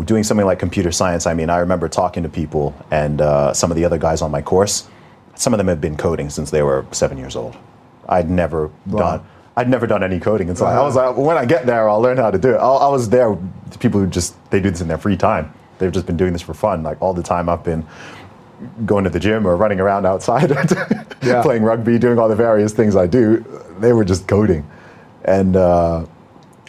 [0.05, 3.71] doing something like computer science, I mean, I remember talking to people and uh, some
[3.71, 4.87] of the other guys on my course.
[5.35, 7.57] Some of them had been coding since they were seven years old.
[8.07, 9.25] I'd never done.
[9.57, 12.01] I'd never done any coding, and so I was like, when I get there, I'll
[12.01, 12.57] learn how to do it.
[12.57, 13.37] I, I was there.
[13.81, 15.53] People who just they do this in their free time.
[15.83, 16.85] They've just been doing this for fun.
[16.85, 17.85] Like all the time, I've been
[18.87, 20.51] going to the gym or running around outside,
[21.25, 21.43] Yeah.
[21.43, 23.45] playing rugby, doing all the various things I do.
[23.81, 24.65] They were just coding,
[25.25, 26.07] and uh,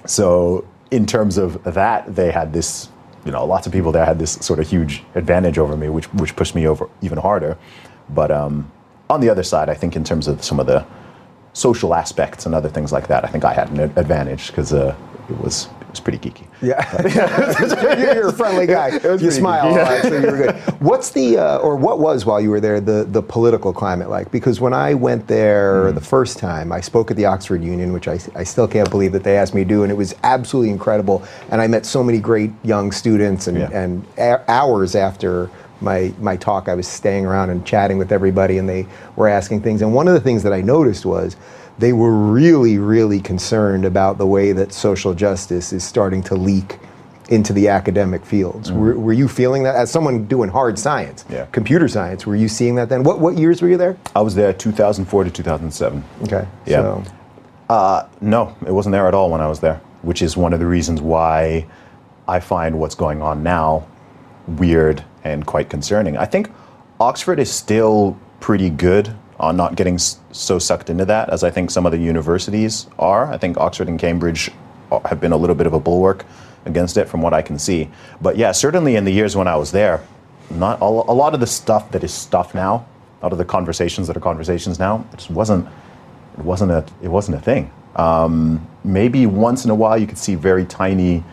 [0.07, 2.89] so in terms of that, they had this.
[3.25, 6.11] You know, lots of people there had this sort of huge advantage over me, which
[6.13, 7.55] which pushed me over even harder.
[8.09, 8.71] But um,
[9.09, 10.83] on the other side, I think in terms of some of the
[11.53, 14.95] social aspects and other things like that, I think I had an advantage because uh,
[15.29, 16.45] it was it was pretty geeky.
[16.61, 16.81] Yeah,
[18.15, 18.99] you're, a friendly guy.
[19.17, 20.55] You smile good, a lot, so you were good.
[20.81, 24.31] What's the uh, or what was while you were there the the political climate like?
[24.31, 25.95] Because when I went there Hmm.
[25.95, 29.11] the first time, I spoke at the Oxford Union, which I, I still can't believe
[29.13, 31.23] that they asked me to do, and it was absolutely incredible.
[31.51, 33.69] And I met so many great young students, and Yeah.
[33.71, 35.49] and a- hours after.
[35.81, 39.63] My, my talk, I was staying around and chatting with everybody, and they were asking
[39.63, 39.81] things.
[39.81, 41.35] And one of the things that I noticed was
[41.79, 46.77] they were really, really concerned about the way that social justice is starting to leak
[47.29, 48.71] into the academic fields.
[48.71, 51.33] Were, were you feeling that as someone doing hard science, Mm-hmm.
[51.33, 51.45] Yeah.
[51.51, 52.25] computer science?
[52.27, 53.03] Were you seeing that then?
[53.03, 53.97] What what years were you there?
[54.15, 56.03] I was there 2004 to 2007.
[56.23, 56.81] Okay, Yeah.
[56.81, 57.03] so
[58.21, 60.67] No, it wasn't there at all when I was there, which is one of the
[60.67, 61.65] reasons why
[62.27, 63.87] I find what's going on now
[64.47, 66.17] weird and quite concerning.
[66.17, 66.51] I think
[66.99, 71.71] Oxford is still pretty good on not getting so sucked into that as I think
[71.71, 73.31] some of the universities are.
[73.31, 74.51] I think Oxford and Cambridge
[74.91, 76.25] uh, have been a little bit of a bulwark
[76.65, 77.89] against it from what I can see.
[78.21, 80.05] But yeah, certainly in the years when I was there,
[80.49, 82.85] not a, a lot of the stuff that is stuff now,
[83.21, 85.67] a lot of the conversations that are conversations now, it just wasn't
[86.37, 87.71] it wasn't a it wasn't a thing.
[87.95, 91.23] Um, maybe once in a while you could see very tiny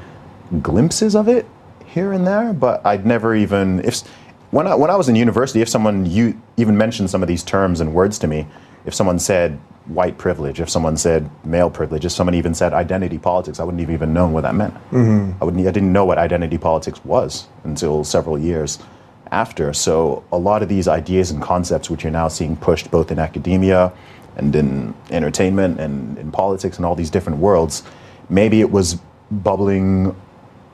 [0.62, 1.46] glimpses of it
[1.86, 4.02] here and there, but I'd never even if
[4.50, 7.42] when I when I was in university, if someone you even mentioned some of these
[7.42, 8.46] terms and words to me,
[8.84, 13.18] if someone said white privilege, if someone said male privilege, if someone even said identity
[13.18, 14.74] politics, I wouldn't have even known what that meant.
[14.90, 15.42] Mm-hmm.
[15.42, 18.78] I wouldn't I didn't know what identity politics was until several years
[19.30, 19.72] after.
[19.72, 23.18] So a lot of these ideas and concepts, which you're now seeing pushed both in
[23.18, 23.92] academia
[24.36, 27.82] and in entertainment and in politics and all these different worlds,
[28.28, 28.98] maybe it was
[29.30, 30.14] bubbling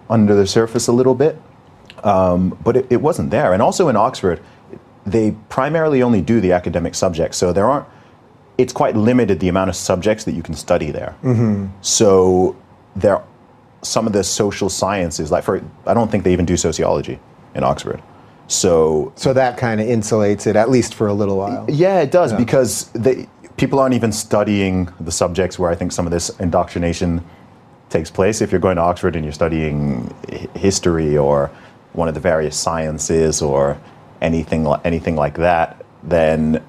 [0.08, 1.40] under the surface a little bit,
[2.06, 3.52] um, but it, it wasn't there.
[3.52, 4.40] And also in Oxford,
[5.04, 7.86] they primarily only do the academic subjects, so there aren't.
[8.58, 11.14] It's quite limited the amount of subjects that you can study there.
[11.82, 12.56] So
[12.94, 13.22] there,
[13.82, 17.18] some of the social sciences, like for, I don't think they even do sociology
[17.54, 18.02] in Oxford.
[18.48, 21.66] So so that kind of insulates it at least for a little while.
[21.68, 26.06] yeah, it does because they, people aren't even studying the subjects where I think some
[26.06, 27.24] of this indoctrination
[27.90, 28.40] takes place.
[28.40, 30.14] If you're going to Oxford and you're studying
[30.54, 31.50] history or
[31.96, 33.78] one of the various sciences or
[34.20, 36.62] anything anything like that, then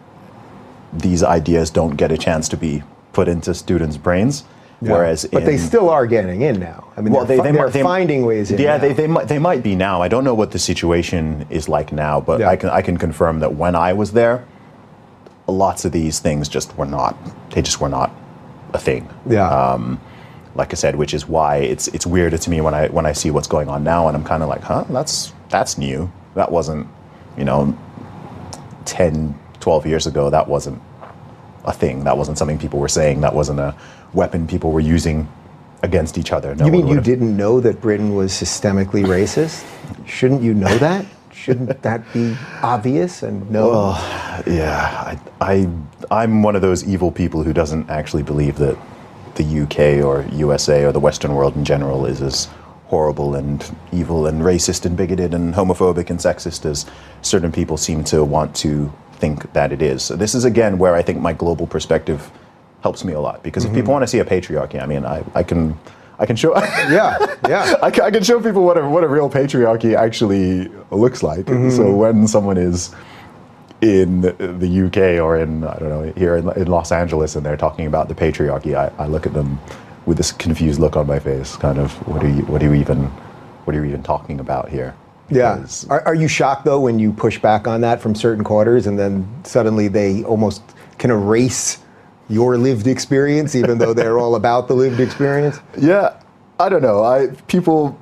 [0.94, 4.44] these ideas don't get a chance to be put into students' brains.
[4.80, 4.92] Yeah.
[4.92, 6.88] Whereas, but they still are getting in now.
[6.96, 8.60] I mean, well, they're, they, they, they're might- they, finding ways in.
[8.60, 8.82] Yeah, now.
[8.84, 10.02] they, they might they might be now.
[10.04, 12.50] I don't know what the situation is like now, but Yeah.
[12.50, 14.46] I can I can confirm that when I was there,
[15.48, 17.18] lots of these things just were not.
[17.52, 18.12] They just were not
[18.74, 19.10] a thing.
[19.28, 19.50] yeah.
[19.50, 20.00] Um,
[20.58, 23.14] like I said, which is why it's it's weirder to me when I when I
[23.14, 26.12] see what's going on now, and I'm kind of like, huh, that's that's new.
[26.34, 26.88] That wasn't,
[27.38, 27.78] you know,
[28.86, 30.30] 10, 12 years ago.
[30.30, 30.82] That wasn't
[31.66, 32.04] a thing.
[32.04, 33.22] That wasn't something people were saying.
[33.22, 33.76] That wasn't a
[34.14, 35.28] weapon people were using
[35.84, 36.56] against each other.
[36.56, 39.66] No you mean you didn't know that Britain was systemically racist?
[40.08, 41.06] Shouldn't you know that?
[41.32, 43.70] Shouldn't that be obvious and no?
[43.70, 45.70] Well, Yeah, I, I,
[46.10, 48.78] I'm one of those evil people who doesn't actually believe that
[49.38, 52.50] the UK or USA or the Western world in general is as
[52.88, 56.86] horrible and evil and racist and bigoted and homophobic and sexist as
[57.22, 60.04] certain people seem to want to think that it is.
[60.04, 62.32] So this is again where I think my global perspective
[62.82, 63.92] helps me a lot because if people mm-hmm.
[63.94, 65.78] want to see a patriarchy, I mean, I, I can.
[66.20, 66.56] I can show.
[66.90, 67.76] Yeah, yeah.
[67.84, 71.46] I, can, I can show people what a, what a real patriarchy actually looks like.
[71.46, 71.70] Mm-hmm.
[71.70, 72.96] So when someone is
[73.82, 77.58] in the UK or in I don't know here in, in Los Angeles and they're
[77.58, 79.60] talking about the patriarchy, I, I look at them
[80.06, 82.74] with this confused look on my face, kind of what are you what are you
[82.74, 83.06] even
[83.66, 84.96] what are you even talking about here?
[85.30, 85.66] Yeah.
[85.90, 88.98] Are, are you shocked though when you push back on that from certain quarters and
[88.98, 90.64] then suddenly they almost
[90.98, 91.80] can erase
[92.30, 95.60] your lived experience, even though they're all about the lived experience?
[95.78, 96.20] Yeah,
[96.60, 97.04] I don't know.
[97.04, 98.00] I people,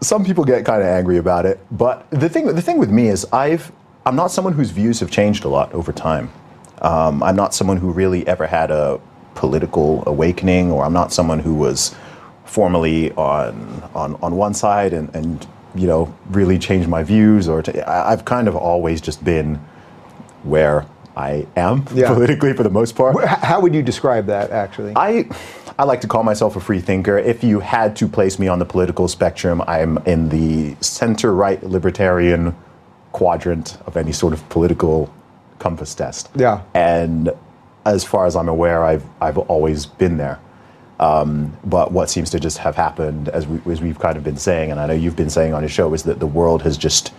[0.00, 3.08] some people get kind of angry about it, but the thing the thing with me
[3.08, 3.70] is I've
[4.06, 6.30] I'm not someone whose views have changed a lot over time.
[6.80, 9.00] Um, I'm not someone who really ever had a
[9.34, 11.94] political awakening, or I'm not someone who was
[12.44, 17.62] formally on on on one side and and you know really changed my views, or
[17.62, 19.56] to, I, I've kind of always just been
[20.44, 20.86] where
[21.16, 22.14] I am Yeah.
[22.14, 23.22] politically for the most part.
[23.26, 24.92] How would you describe that actually?
[24.96, 25.28] I
[25.78, 27.18] I like to call myself a free thinker.
[27.18, 31.62] If you had to place me on the political spectrum, I'm in the center right
[31.62, 32.54] libertarian
[33.12, 35.12] quadrant of any sort of political
[35.58, 36.30] compass test.
[36.34, 36.62] Yeah.
[36.74, 37.30] And
[37.84, 40.38] as far as I'm aware, I've I've always been there.
[41.00, 44.36] Um, but what seems to just have happened, as, we, as we've kind of been
[44.36, 46.76] saying, and I know you've been saying on your show, is that the world has
[46.76, 47.12] just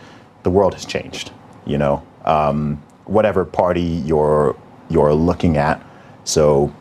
[0.44, 1.32] the world has changed.
[1.66, 4.56] You know, um, whatever party you're
[4.90, 5.84] you're looking at.
[6.24, 6.74] So,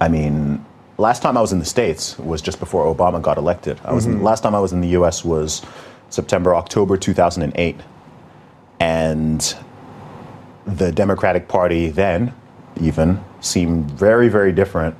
[0.00, 0.64] I mean,
[0.98, 3.80] last time I was in the states was just before Obama got elected.
[3.84, 5.24] I was in, last time I was in the U.S.
[5.24, 5.62] was
[6.10, 7.76] September October 2008,
[8.80, 9.56] and
[10.66, 12.34] the Democratic Party then
[12.80, 14.96] even seemed very, very different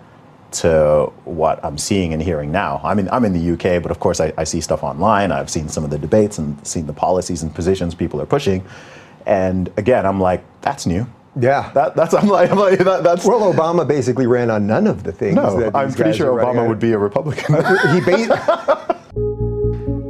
[0.53, 2.81] to what I'm seeing and hearing now.
[2.85, 5.33] I mean, I'm in the UK, but of course, I, I see stuff online.
[5.33, 8.65] I've seen some of the debates and seen the policies and positions people are pushing.
[9.27, 11.07] And again, I'm like, that's new.
[11.39, 11.73] Yeah.
[11.75, 15.03] That, that's I'm like, I'm like that, that's well, Obama basically ran on none of
[15.03, 15.35] the things.
[15.35, 15.71] no.
[15.75, 17.57] I'm pretty sure Obama would be a Republican.
[17.57, 18.91] he ba-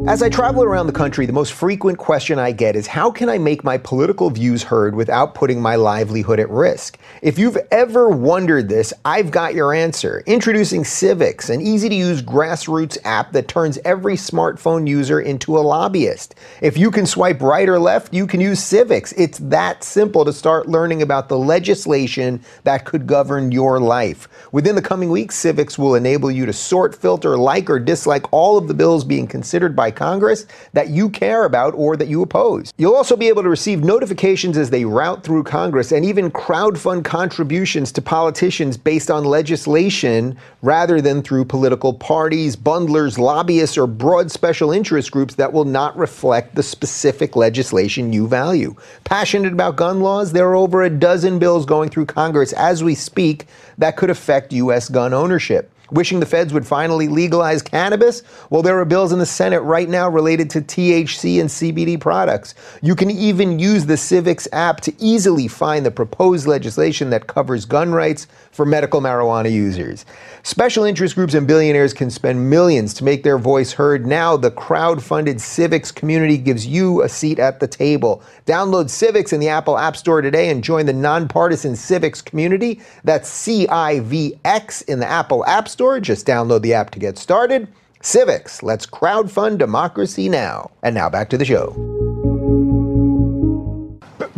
[0.06, 3.30] As I travel around the country, the most frequent question I get is how can
[3.30, 6.98] I make my political views heard without putting my livelihood at risk?
[7.22, 10.22] If you've ever wondered this, I've got your answer.
[10.26, 15.60] Introducing Civix, an easy to use grassroots app that turns every smartphone user into a
[15.60, 16.34] lobbyist.
[16.60, 19.14] If you can swipe right or left, you can use Civix.
[19.16, 24.28] It's that simple to start learning about the legislation that could govern your life.
[24.52, 28.58] Within the coming weeks, Civix will enable you to sort, filter, like, or dislike all
[28.58, 32.72] of the bills being considered by Congress that you care about or that you oppose.
[32.76, 37.04] You'll also be able to receive notifications as they route through Congress and even crowdfund
[37.04, 44.30] contributions to politicians based on legislation rather than through political parties, bundlers, lobbyists, or broad
[44.30, 48.74] special interest groups that will not reflect the specific legislation you value.
[49.04, 52.94] Passionate about gun laws, there are over a dozen bills going through Congress as we
[52.94, 53.46] speak
[53.78, 54.88] that could affect U.S.
[54.88, 55.70] gun ownership.
[55.90, 58.22] Wishing the feds would finally legalize cannabis?
[58.48, 62.54] Well, there are bills in the Senate right now related to THC and CBD products.
[62.80, 67.66] You can even use the Civix app to easily find the proposed legislation that covers
[67.66, 70.06] gun rights for medical marijuana users.
[70.42, 74.06] Special interest groups and billionaires can spend millions to make their voice heard.
[74.06, 78.22] Now, the crowd-funded Civix community gives you a seat at the table.
[78.46, 82.80] Download Civix in the Apple App Store today and join the nonpartisan Civix community.
[83.04, 85.73] That's C I V X in the Apple App Store.
[85.74, 87.68] Just download the app to get started.
[88.02, 90.70] Civix, let's crowdfund democracy now.
[90.82, 91.72] And now back to the show.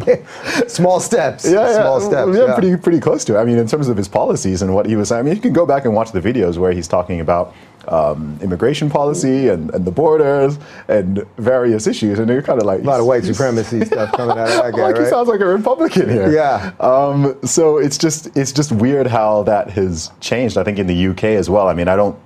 [0.69, 1.45] Small steps.
[1.45, 2.37] Yeah, yeah, Small steps.
[2.37, 3.41] Yeah, pretty pretty close to it.
[3.41, 5.11] I mean, in terms of his policies and what he was.
[5.11, 7.55] I mean, you can go back and watch the videos where he's talking about
[7.89, 10.59] um, immigration policy and, and the borders
[10.89, 14.39] and various issues, and you're kind of like A lot of white supremacy stuff coming
[14.39, 16.31] out of that guy, like he sounds like a Republican here.
[16.31, 16.73] Yeah.
[16.81, 20.59] Um, so it's just it's just weird how that has changed.
[20.59, 21.69] I think in the UK as well.
[21.69, 22.19] I mean, I don't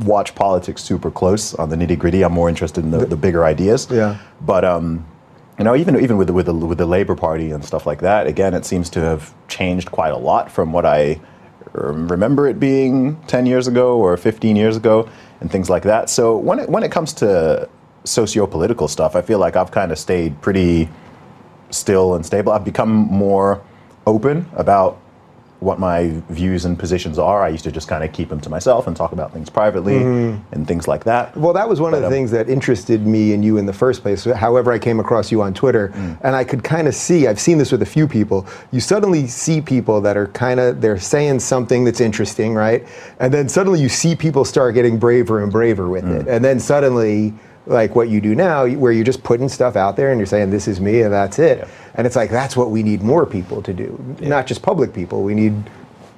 [0.00, 2.22] watch politics super close on the nitty gritty.
[2.22, 3.86] I'm more interested in the, the bigger ideas.
[3.90, 4.18] Yeah.
[4.40, 5.06] But um,
[5.58, 8.00] you know, even even with the, with the with the Labour Party and stuff like
[8.00, 11.20] that, again, it seems to have changed quite a lot from what I
[11.74, 15.08] remember it being 10 years ago or 15 years ago,
[15.40, 16.08] and things like that.
[16.08, 17.68] So when it when it comes to
[18.04, 20.88] socio-political stuff, I feel like I've kind of stayed pretty
[21.70, 22.52] still and stable.
[22.52, 23.62] I've become more
[24.06, 25.00] open about
[25.64, 27.42] what my views and positions are.
[27.42, 29.96] I used to just kind of keep them to myself and talk about things privately
[29.96, 31.34] and things like that.
[31.36, 33.72] Well, that was one of the um, things that interested me and you in the
[33.72, 34.24] first place.
[34.24, 36.18] However, I came across you on Twitter, Mm.
[36.22, 37.26] and I could kind of see.
[37.26, 38.46] I've seen this with a few people.
[38.72, 42.86] You suddenly see people that are kind of they're saying something that's interesting, right?
[43.18, 46.20] And then suddenly you see people start getting braver and braver with Mm.
[46.20, 47.32] it, and then suddenly.
[47.66, 50.50] Like what you do now, where you're just putting stuff out there and you're saying,
[50.50, 51.58] This is me and that's it.
[51.58, 51.68] Yeah.
[51.94, 54.16] And it's like, that's what we need more people to do.
[54.20, 55.22] Not just public people.
[55.22, 55.54] We need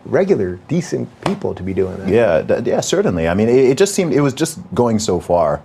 [0.06, 2.08] regular, decent people to be doing that.
[2.08, 3.28] Yeah, th- yeah, certainly.
[3.28, 5.62] I mean, it, it just seemed it was just going so far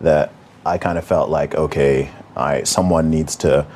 [0.00, 0.32] that
[0.66, 3.66] I kind of felt like, okay, I someone needs to.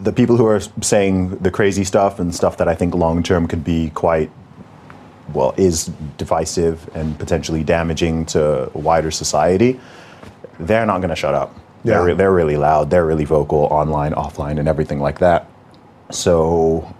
[0.00, 3.46] The people who are saying the crazy stuff and stuff that I think long term
[3.46, 4.30] could be quite,
[5.32, 9.80] well, is divisive and potentially damaging to wider society.
[10.58, 11.54] They're not going to shut up.
[11.82, 11.94] Yeah.
[11.94, 12.90] They're, re- they're really loud.
[12.90, 15.48] They're really vocal online, offline, and everything like that.
[16.10, 16.94] So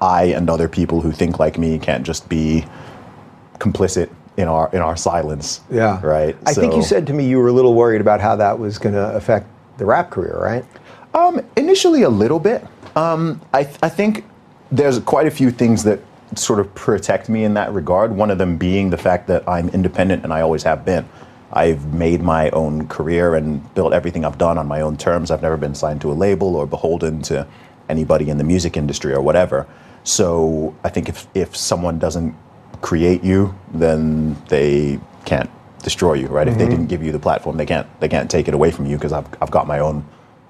[0.00, 2.64] I and other people who think like me can't just be
[3.58, 5.60] complicit in our in our silence.
[5.70, 6.04] Yeah.
[6.04, 6.36] Right.
[6.46, 8.78] I think you said to me you were a little worried about how that was
[8.78, 9.46] going to affect
[9.78, 10.64] the rap career, right?
[11.14, 12.66] Um, initially, a little bit.
[12.96, 14.24] Um, I, I think
[14.70, 16.00] there's quite a few things that
[16.34, 18.12] sort of protect me in that regard.
[18.12, 21.06] One of them being the fact that I'm independent and I always have been.
[21.52, 25.30] I've made my own career and built everything I've done on my own terms.
[25.30, 27.46] I've never been signed to a label or beholden to
[27.88, 29.66] anybody in the music industry or whatever.
[30.04, 32.34] So I think if, if someone doesn't
[32.80, 35.50] create you, then they can't
[35.82, 36.48] destroy you, right?
[36.48, 36.70] If they mm-hmm.
[36.70, 39.12] didn't give you the platform, they can't they can't take it away from you because
[39.12, 40.06] I've, I've got my own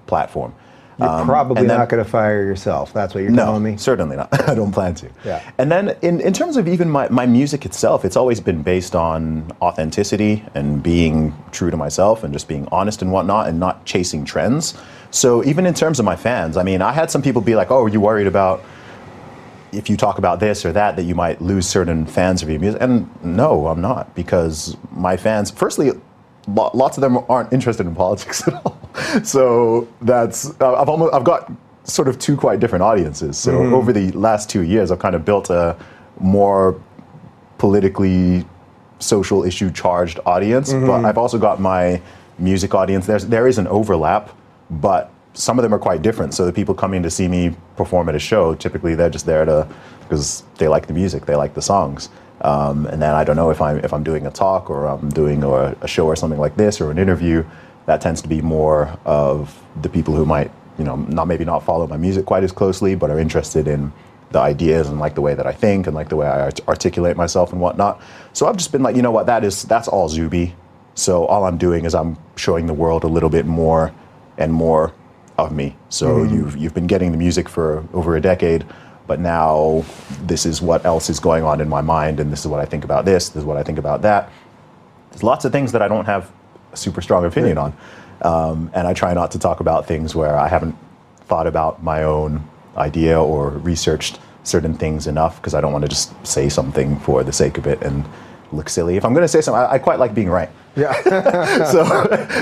[0.07, 0.55] platform.
[0.99, 2.93] You're Um, probably then- not going to fire yourself.
[2.93, 3.77] That's what you're no, telling me.
[3.77, 4.29] certainly not.
[4.49, 5.09] I don't plan to.
[5.25, 5.41] Yeah.
[5.59, 8.95] And then in, in terms of even my, my music itself, it's always been based
[8.95, 13.85] on authenticity and being true to myself and just being honest and whatnot and not
[13.85, 14.75] chasing trends.
[15.11, 17.71] So even in terms of my fans, I mean, I had some people be like,
[17.71, 18.63] oh, are you worried about
[19.73, 22.61] if you talk about this or that, that you might lose certain fans of your
[22.61, 22.81] music?
[22.83, 25.93] And no, I'm not because my fans, firstly,
[26.49, 28.79] lots of them aren't interested in politics at all.
[29.25, 31.51] So that's uh, I've almost I've got
[31.85, 33.39] sort of two quite different audiences.
[33.39, 35.77] So over the last two years, I've kind of built a
[36.21, 36.79] more
[37.59, 38.45] politically
[38.99, 42.01] social issue charged audience, but I've also got my
[42.39, 43.07] music audience.
[43.07, 44.31] There's there is an overlap,
[44.71, 46.35] but some of them are quite different.
[46.35, 49.45] So the people coming to see me perform at a show, typically they're just there
[49.45, 49.67] to
[50.01, 52.11] because they like the music, they like the songs.
[52.43, 55.09] Um, and then I don't know if I'm if I'm doing a talk or I'm
[55.11, 57.45] doing a, a show or something like this or an interview.
[57.87, 61.61] That tends to be more of the people who might you know not maybe not
[61.65, 63.93] follow my music quite as closely, but are interested in
[64.33, 66.67] the ideas and like the way that I think and like the way I art-
[66.67, 68.01] articulate myself and whatnot.
[68.33, 70.55] So I've just been like, you know what, that is that's all Zuby.
[70.95, 73.93] So all I'm doing is I'm showing the world a little bit more
[74.37, 74.93] and more
[75.39, 75.77] of me.
[75.89, 78.67] So you've you've been getting the music for over a decade,
[79.07, 79.85] but now
[80.23, 82.65] this is what else is going on in my mind, and this is what I
[82.65, 83.29] think about this.
[83.31, 84.31] This is what I think about that.
[85.11, 86.31] There's lots of things that I don't have
[86.73, 87.73] a super strong opinion on,
[88.23, 90.77] um, and I try not to talk about things where I haven't
[91.27, 92.43] thought about my own
[92.77, 97.23] idea or researched certain things enough because I don't want to just say something for
[97.23, 98.05] the sake of it and
[98.53, 98.97] look silly.
[98.97, 100.49] If I'm going to say something, I, I quite like being right.
[100.75, 100.93] Yeah.
[101.71, 101.85] so,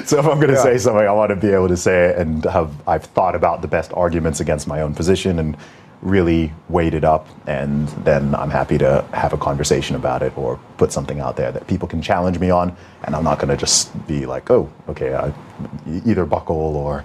[0.04, 0.62] so if I'm going to Yeah.
[0.62, 3.60] say something, I want to be able to say it and have I've thought about
[3.60, 5.56] the best arguments against my own position and
[6.02, 10.58] really weighed it up, and then I'm happy to have a conversation about it or
[10.78, 12.74] put something out there that people can challenge me on,
[13.04, 15.32] and I'm not going to just be like, oh, okay, I
[16.06, 17.04] either buckle or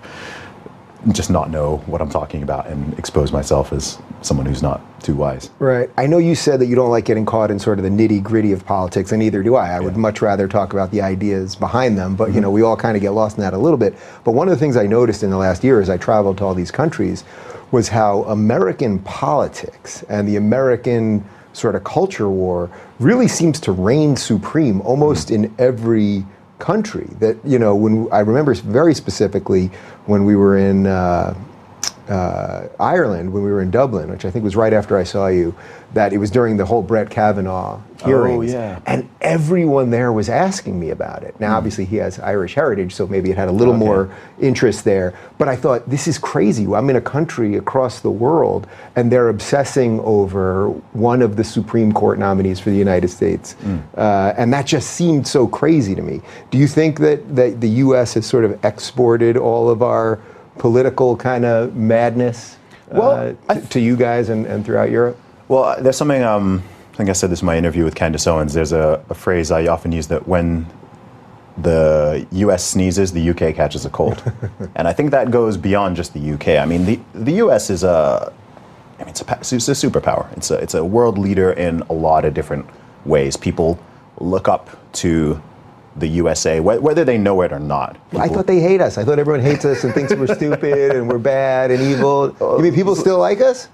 [1.11, 5.13] just not know what I'm talking about and expose myself as someone who's not too
[5.13, 5.51] wise.
[5.59, 5.89] Right.
[5.97, 8.23] I know you said that you don't like getting caught in sort of the nitty
[8.23, 9.71] gritty of politics, and neither do I.
[9.71, 12.41] I would much rather talk about the ideas behind them, but you mm-hmm.
[12.41, 13.95] know, we all kind of get lost in that a little bit.
[14.23, 16.45] But one of the things I noticed in the last year as I traveled to
[16.45, 17.23] all these countries
[17.75, 21.21] was how American politics and the American
[21.51, 26.25] sort of culture war really seems to reign supreme almost in every
[26.57, 27.05] country.
[27.19, 29.71] That, you know, when I remember very specifically
[30.05, 30.87] when we were in.
[30.87, 31.35] Uh,
[32.09, 35.27] uh, Ireland when we were in Dublin, which I think was right after I saw
[35.27, 35.55] you,
[35.93, 38.51] that it was during the whole Brett Kavanaugh hearings.
[38.51, 38.79] yeah.
[38.85, 41.39] And everyone there was asking me about it.
[41.39, 43.85] Now, obviously, he has Irish heritage, so maybe it had a little Okay.
[43.85, 44.09] more
[44.41, 45.13] interest there.
[45.37, 46.65] But I thought, this is crazy.
[46.65, 51.93] I'm in a country across the world, and they're obsessing over one of the Supreme
[51.93, 53.55] Court nominees for the United States.
[53.95, 56.21] Uh, and that just seemed so crazy to me.
[56.51, 58.15] Do you think that, that the U.S.
[58.15, 60.19] has sort of exported all of our
[60.57, 62.57] political kind of madness
[62.91, 65.19] Well, uh, I t- to you guys and, and throughout Europe?
[65.47, 68.27] Well, uh, there's something, um, I think I said this in my interview with Candace
[68.27, 68.53] Owens.
[68.53, 70.65] There's a, a phrase I often use that when
[71.57, 74.21] the US sneezes, the UK catches a cold.
[74.75, 76.59] and I think that goes beyond just the UK.
[76.59, 78.31] I mean, the, the US is a,
[78.99, 80.31] I mean, it's a, it's a superpower.
[80.37, 82.65] It's a, it's a world leader in a lot of different
[83.05, 83.37] ways.
[83.37, 83.79] People
[84.19, 85.41] look up to
[85.97, 87.93] the USA, whether they know it or not.
[88.11, 88.97] People, I thought they hate us.
[88.97, 92.35] I thought everyone hates us and thinks we're stupid and we're bad and evil.
[92.39, 93.69] You mean people still like us?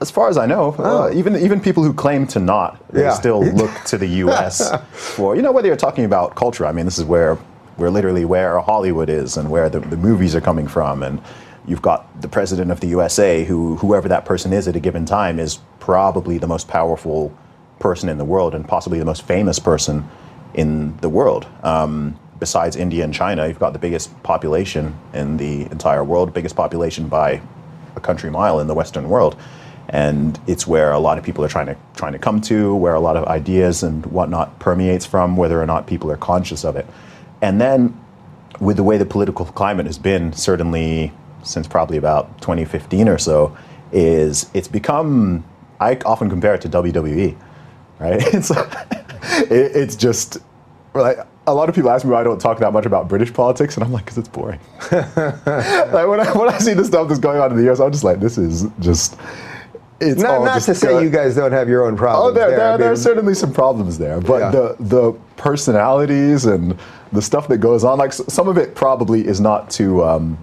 [0.00, 1.04] As far as I know, oh.
[1.04, 3.14] uh, even even people who claim to not, they yeah.
[3.14, 4.72] still look to the U.S.
[4.92, 6.66] for you know whether you're talking about culture.
[6.66, 7.38] I mean, this is where
[7.76, 11.22] we're literally where Hollywood is and where the, the movies are coming from, and
[11.66, 15.06] you've got the president of the USA, who whoever that person is at a given
[15.06, 17.32] time is probably the most powerful
[17.78, 20.08] person in the world and possibly the most famous person
[20.54, 21.46] in the world.
[21.62, 26.56] Um, besides India and China, you've got the biggest population in the entire world, biggest
[26.56, 27.40] population by
[27.96, 29.36] a country mile in the Western world.
[29.88, 32.94] And it's where a lot of people are trying to trying to come to, where
[32.94, 36.76] a lot of ideas and whatnot permeates from, whether or not people are conscious of
[36.76, 36.86] it.
[37.42, 37.98] And then,
[38.60, 43.56] with the way the political climate has been, certainly since probably about 2015 or so,
[43.92, 45.44] is it's become.
[45.80, 47.36] I often compare it to WWE,
[47.98, 48.22] right?
[48.34, 48.50] It's
[49.50, 50.38] it, it's just
[50.94, 53.32] like a lot of people ask me why I don't talk that much about British
[53.32, 54.60] politics, and I'm like, because it's boring.
[54.92, 57.92] like when I, when I see the stuff that's going on in the US, I'm
[57.92, 59.18] just like, this is just.
[60.00, 62.30] It's not, not to say you guys don't have your own problems.
[62.30, 64.50] Oh, there, there, there, there are certainly some problems there, but yeah.
[64.50, 66.76] the the personalities and
[67.12, 70.04] the stuff that goes on, like some of it probably is not too.
[70.04, 70.36] Um,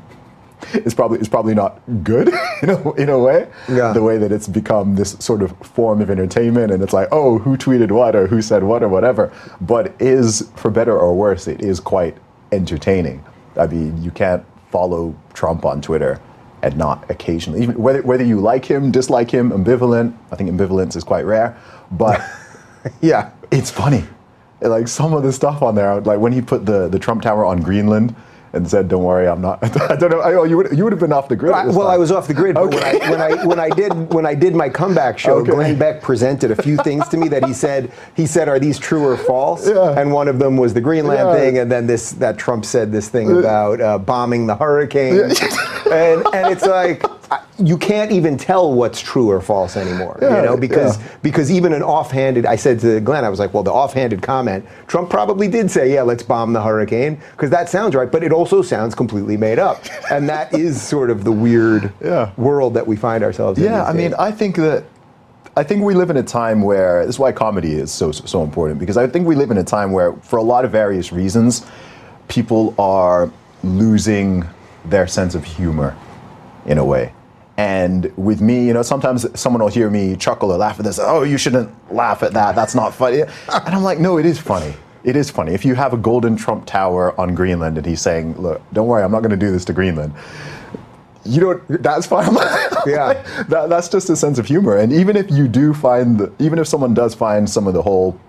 [0.74, 2.28] is probably is probably not good
[2.62, 3.47] in a, in a way.
[3.70, 3.93] Yeah.
[3.93, 7.38] The way that it's become this sort of form of entertainment, and it's like, oh,
[7.39, 9.32] who tweeted what or who said what or whatever.
[9.62, 12.18] But is for better or worse, it is quite
[12.51, 13.24] entertaining.
[13.57, 16.20] I mean, you can't follow Trump on Twitter
[16.64, 20.16] and not occasionally, even whether whether you like him, dislike him, ambivalent.
[20.32, 21.57] I think ambivalence is quite rare,
[21.91, 22.22] but
[23.01, 24.05] yeah, it's funny.
[24.62, 27.45] Like some of the stuff on there, like when he put the the Trump Tower
[27.45, 28.16] on Greenland
[28.54, 30.20] and said, "Don't worry, I'm not." I don't know.
[30.20, 31.54] I, oh, you would you would have been off the grid.
[31.54, 31.88] I, well, time.
[31.88, 32.58] I was off the grid.
[32.58, 32.99] Okay.
[32.99, 35.52] When I, when I, when I did when I did my comeback show, okay.
[35.52, 38.78] Glenn Beck presented a few things to me that he said he said are these
[38.78, 39.68] true or false?
[39.68, 39.99] Yeah.
[39.99, 41.36] And one of them was the Greenland yeah.
[41.36, 45.16] thing, and then this that Trump said this thing about uh, bombing the hurricane,
[45.92, 47.04] and and it's like
[47.60, 50.18] you can't even tell what's true or false anymore.
[50.22, 51.18] Yeah, you know, because yeah.
[51.22, 54.66] because even an offhanded, I said to Glenn, I was like, well, the offhanded comment,
[54.88, 58.32] Trump probably did say, yeah, let's bomb the hurricane, because that sounds right, but it
[58.32, 62.32] also sounds completely made up, and that is sort of the weird yeah.
[62.38, 63.66] world that we find ourselves in.
[63.66, 64.86] Yeah, I mean, I think that.
[65.58, 68.42] I think we live in a time where this is why comedy is so so
[68.42, 71.12] important because I think we live in a time where, for a lot of various
[71.12, 71.70] reasons,
[72.30, 73.30] people are
[73.62, 74.48] losing
[74.86, 75.98] their sense of humor
[76.66, 77.14] in a way.
[77.58, 81.00] And with me, you know, sometimes someone will hear me chuckle or laugh at this.
[81.00, 82.56] Oh, you shouldn't laugh at that.
[82.56, 83.22] That's not funny.
[83.50, 84.74] And I'm like, no, it is funny.
[85.04, 85.54] It is funny.
[85.54, 89.04] If you have a golden Trump tower on Greenland and he's saying, look, don't worry,
[89.04, 90.14] I'm not going to do this to Greenland.
[91.24, 92.34] You don't, that's fine.
[92.86, 93.14] yeah.
[93.50, 94.78] That, that's just a sense of humor.
[94.78, 97.82] And even if you do find, the, even if someone does find some of the
[97.82, 98.20] whole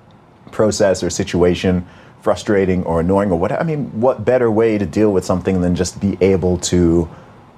[0.51, 1.87] process or situation
[2.23, 5.75] frustrating or annoying or whatever, I mean, what better way to deal with something than
[5.75, 7.11] just be able to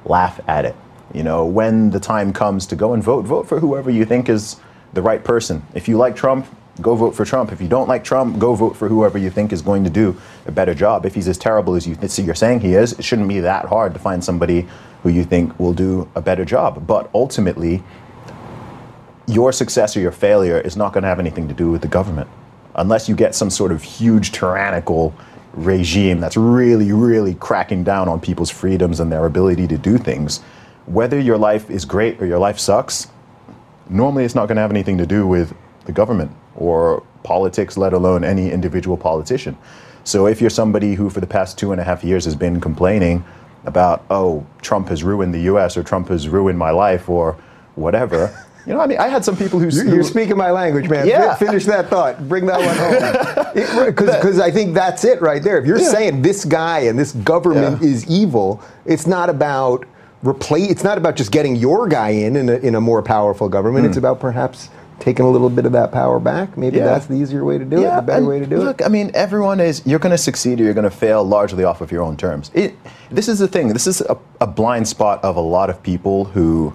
[0.04, 0.74] laugh at it?
[1.12, 4.28] You know, when the time comes to go and vote, vote for whoever you think
[4.28, 4.56] is
[4.94, 5.62] the right person.
[5.74, 6.46] If you like Trump,
[6.80, 7.52] go vote for Trump.
[7.52, 10.20] If you don't like Trump, go vote for whoever you think is going to do
[10.46, 11.06] a better job.
[11.06, 13.66] If he's as terrible as you th- you're saying he is, it shouldn't be that
[13.66, 14.66] hard to find somebody
[15.02, 16.86] who you think will do a better job.
[16.86, 17.82] But ultimately,
[19.26, 21.88] your success or your failure is not going to have anything to do with the
[21.88, 22.28] government.
[22.76, 25.14] Unless you get some sort of huge tyrannical
[25.52, 30.40] regime that's really, really cracking down on people's freedoms and their ability to do things
[30.86, 33.08] whether your life is great or your life sucks,
[33.88, 35.54] normally it's not going to have anything to do with
[35.86, 39.56] the government or politics, let alone any individual politician.
[40.04, 42.60] So if you're somebody who for the past two and a half years has been
[42.60, 43.24] complaining
[43.64, 47.36] about, oh, Trump has ruined the US or Trump has ruined my life or
[47.74, 48.46] whatever.
[48.66, 49.68] You know, I mean, I had some people who.
[49.68, 51.06] You're, speaking my language, man.
[51.06, 51.34] Yeah.
[51.34, 52.28] finish that thought.
[52.28, 53.34] Bring that one home.
[53.94, 55.58] Because I think that's it right there.
[55.58, 55.88] If you're yeah.
[55.88, 57.88] saying this guy and this government yeah.
[57.88, 59.86] is evil, it's not about
[60.22, 60.70] replace.
[60.70, 63.86] It's not about just getting your guy in in a, in a more powerful government.
[63.86, 63.90] Mm.
[63.90, 66.56] It's about perhaps taking a little bit of that power back.
[66.56, 66.84] Maybe yeah.
[66.84, 68.84] that's the easier way to do yeah, it, the better way to do look, it.
[68.84, 71.64] Look, I mean, everyone is, you're going to succeed or you're going to fail largely
[71.64, 72.50] off of your own terms.
[72.54, 72.76] It,
[73.10, 76.24] this is the thing, this is a, a, blind spot of a lot of people
[76.24, 76.72] who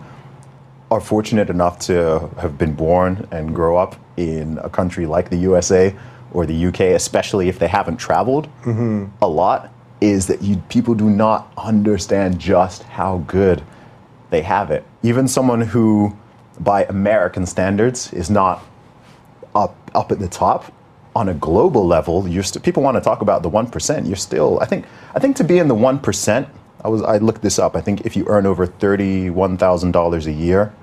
[0.92, 5.38] are fortunate enough to have been born and grow up in a country like the
[5.38, 5.96] USA
[6.32, 9.06] or the UK, especially if they haven't traveled mm-hmm.
[9.22, 9.72] a lot
[10.02, 13.62] is that you, people do not understand just how good
[14.30, 14.86] they have it.
[15.04, 16.16] Even someone who,
[16.60, 18.64] by American standards, is not
[19.56, 20.72] up up at the top
[21.16, 22.28] on a global level.
[22.28, 24.06] You're st- people want to talk about the one percent.
[24.06, 24.86] You're still, I think,
[25.16, 26.48] I think to be in the one percent.
[26.84, 27.76] I was I looked this up.
[27.76, 30.74] I think if you earn over thirty one thousand dollars a year,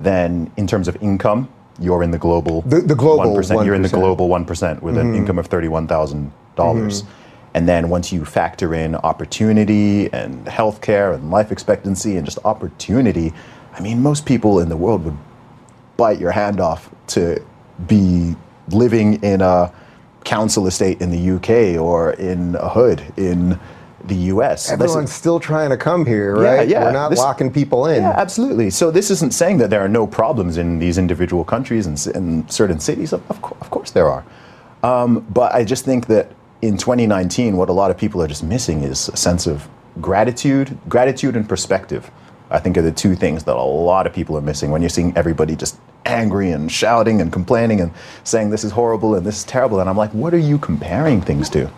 [0.00, 1.48] then in terms of income,
[1.78, 3.64] you're in the global The- the global 1%.
[3.64, 5.16] You're in the global 1% with an mm-hmm.
[5.16, 6.32] income of $31,000.
[6.56, 7.12] dollars mm-hmm.
[7.54, 13.32] And then once you factor in opportunity and healthcare and life expectancy and just opportunity,
[13.72, 15.16] I mean, most people in the world would
[15.96, 17.44] bite your hand off to
[17.88, 18.36] be
[18.68, 19.72] living in a
[20.24, 23.58] council estate in the UK or in a hood in
[24.04, 24.70] the US.
[24.70, 26.66] Everyone's still trying to come here, right?
[26.68, 26.84] yeah.
[26.84, 28.02] We're not This- locking people in.
[28.02, 28.70] yeah, absolutely.
[28.70, 32.50] So this isn't saying that there are no problems in these individual countries and, and
[32.50, 33.12] certain cities.
[33.12, 34.24] Of, of, of course there are.
[34.82, 36.32] Um, but I just think that
[36.62, 39.68] in 2019, what a lot of people are just missing is a sense of
[40.00, 42.10] gratitude, gratitude and perspective.
[42.50, 44.88] I think are the two things that a lot of people are missing when you're
[44.88, 47.92] seeing everybody just angry and shouting and complaining and
[48.24, 49.78] saying this is horrible and this is terrible.
[49.80, 51.70] And I'm like, what are you comparing things to?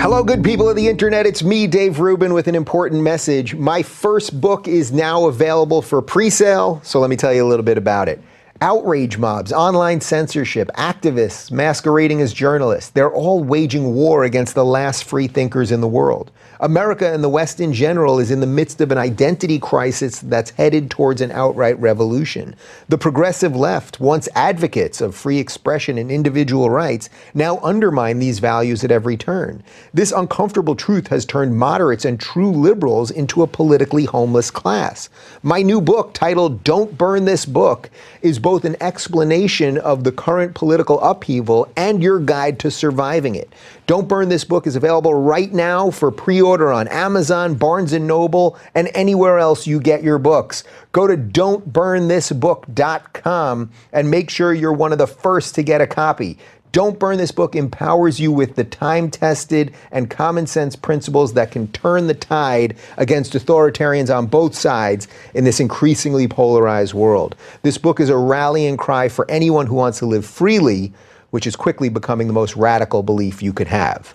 [0.00, 1.26] Hello, good people of the internet.
[1.26, 3.56] It's me, Dave Rubin, with an important message.
[3.56, 7.48] My first book is now available for pre sale, so let me tell you a
[7.48, 8.22] little bit about it.
[8.60, 15.02] Outrage mobs, online censorship, activists masquerading as journalists, they're all waging war against the last
[15.02, 16.30] free thinkers in the world.
[16.60, 20.50] America and the West in general is in the midst of an identity crisis that's
[20.50, 22.54] headed towards an outright revolution.
[22.88, 28.82] The progressive left, once advocates of free expression and individual rights, now undermine these values
[28.82, 29.62] at every turn.
[29.94, 35.08] This uncomfortable truth has turned moderates and true liberals into a politically homeless class.
[35.44, 37.88] My new book, titled Don't Burn This Book,
[38.22, 43.52] is both an explanation of the current political upheaval and your guide to surviving it.
[43.88, 48.58] Don't Burn This Book is available right now for pre-order on Amazon, Barnes & Noble,
[48.74, 50.62] and anywhere else you get your books.
[50.92, 56.36] Go to don'tburnthisbook.com and make sure you're one of the first to get a copy.
[56.70, 61.50] Don't Burn This Book empowers you with the time tested and common sense principles that
[61.50, 67.36] can turn the tide against authoritarians on both sides in this increasingly polarized world.
[67.62, 70.92] This book is a rallying cry for anyone who wants to live freely,
[71.30, 74.14] which is quickly becoming the most radical belief you could have.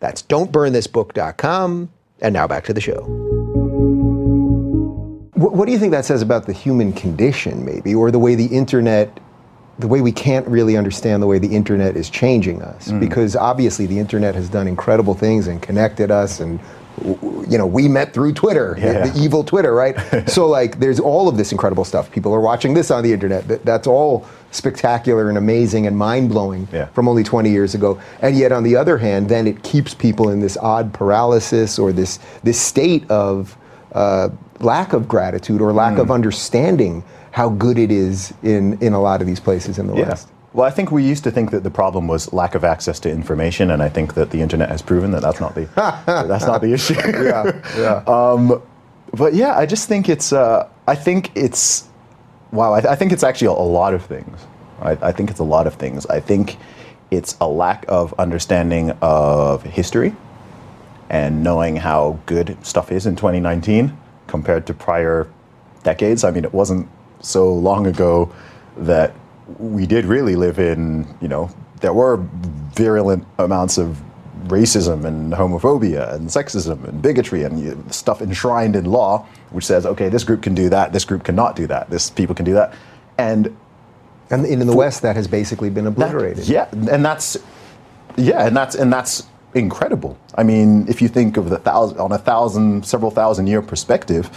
[0.00, 1.90] That's don'tburnthisbook.com.
[2.20, 3.02] And now back to the show.
[5.34, 8.34] What, what do you think that says about the human condition, maybe, or the way
[8.34, 9.18] the internet
[9.78, 13.00] the way we can't really understand the way the internet is changing us Mm.
[13.00, 16.60] because obviously the internet has done incredible things and connected us and
[17.48, 19.96] you know we met through twitter the- the, evil twitter right
[20.28, 23.48] so like there's all of this incredible stuff people are watching this on the internet
[23.48, 26.84] that, that's all spectacular and amazing and mind-blowing Yeah.
[26.94, 30.28] from only 20 years ago and yet on the other hand then it keeps people
[30.28, 33.56] in this odd paralysis or this this state of
[33.94, 34.28] uh,
[34.60, 36.14] lack of gratitude or lack of Mm.
[36.14, 40.28] understanding how good it is in, in a lot of these places in the West.
[40.54, 43.10] Well, I think we used to think that the problem was lack of access to
[43.10, 45.66] information, and I think that the internet has proven that that's not the
[46.06, 46.92] that's not the issue.
[46.94, 48.02] Yeah, yeah.
[48.06, 48.60] Um,
[49.14, 50.30] but yeah, I just think it's.
[50.32, 51.88] Uh, I think it's.
[52.52, 54.46] Wow, I, I think it's actually a, a lot of things.
[54.80, 56.04] I, I think it's a lot of things.
[56.06, 56.58] I think
[57.10, 60.14] it's a lack of understanding of history
[61.08, 63.96] and knowing how good stuff is in 2019
[64.26, 65.28] compared to prior
[65.82, 66.24] decades.
[66.24, 66.88] I mean, it wasn't
[67.20, 68.32] so long ago
[68.76, 69.14] that
[69.58, 71.50] we did really live in, you know,
[71.80, 72.18] there were
[72.74, 74.00] virulent amounts of
[74.48, 80.08] racism and homophobia and sexism and bigotry and stuff enshrined in law, which says, okay,
[80.08, 82.74] this group can do that, this group cannot do that, this people can do that.
[83.18, 83.54] And
[84.30, 86.48] And in the West, that has basically been obliterated.
[86.48, 87.36] yeah, and that's
[88.16, 90.16] yeah, and that's and that's incredible.
[90.38, 94.30] I mean, if you think of the thousand on a thousand, several thousand year perspective,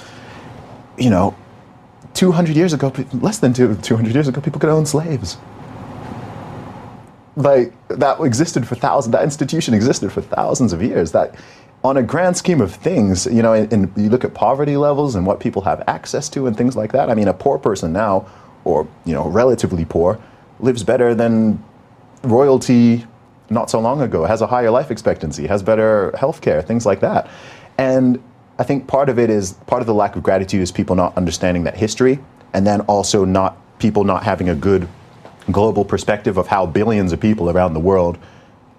[0.98, 1.34] you know,
[2.14, 5.38] two hundred years ago, less than two two hundred years ago, people could own slaves.
[7.36, 9.12] Like that existed for thousands.
[9.12, 11.12] That institution existed for thousands of years.
[11.12, 11.36] That,
[11.84, 15.14] on a grand scheme of things, you know, and, and you look at poverty levels
[15.14, 17.10] and what people have access to and things like that.
[17.10, 18.28] I mean, a poor person now,
[18.64, 20.20] or you know, relatively poor,
[20.60, 21.64] lives better than
[22.24, 23.06] royalty
[23.50, 27.02] not so long ago, has a higher life expectancy, has better health care, things like
[27.02, 27.30] that.
[27.78, 28.22] And
[28.58, 31.16] I think part of it is part of the lack of gratitude is people not
[31.18, 32.20] understanding that history,
[32.54, 34.88] and then also not people not having a good
[35.52, 38.18] global perspective of how billions of people around the world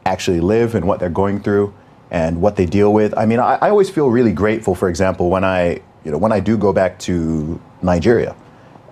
[0.04, 1.74] actually live and what they're going through
[2.10, 3.16] and what they deal with.
[3.16, 6.32] I mean, I, I always feel really grateful, for example, when I, you know, when
[6.32, 8.36] I do go back to Nigeria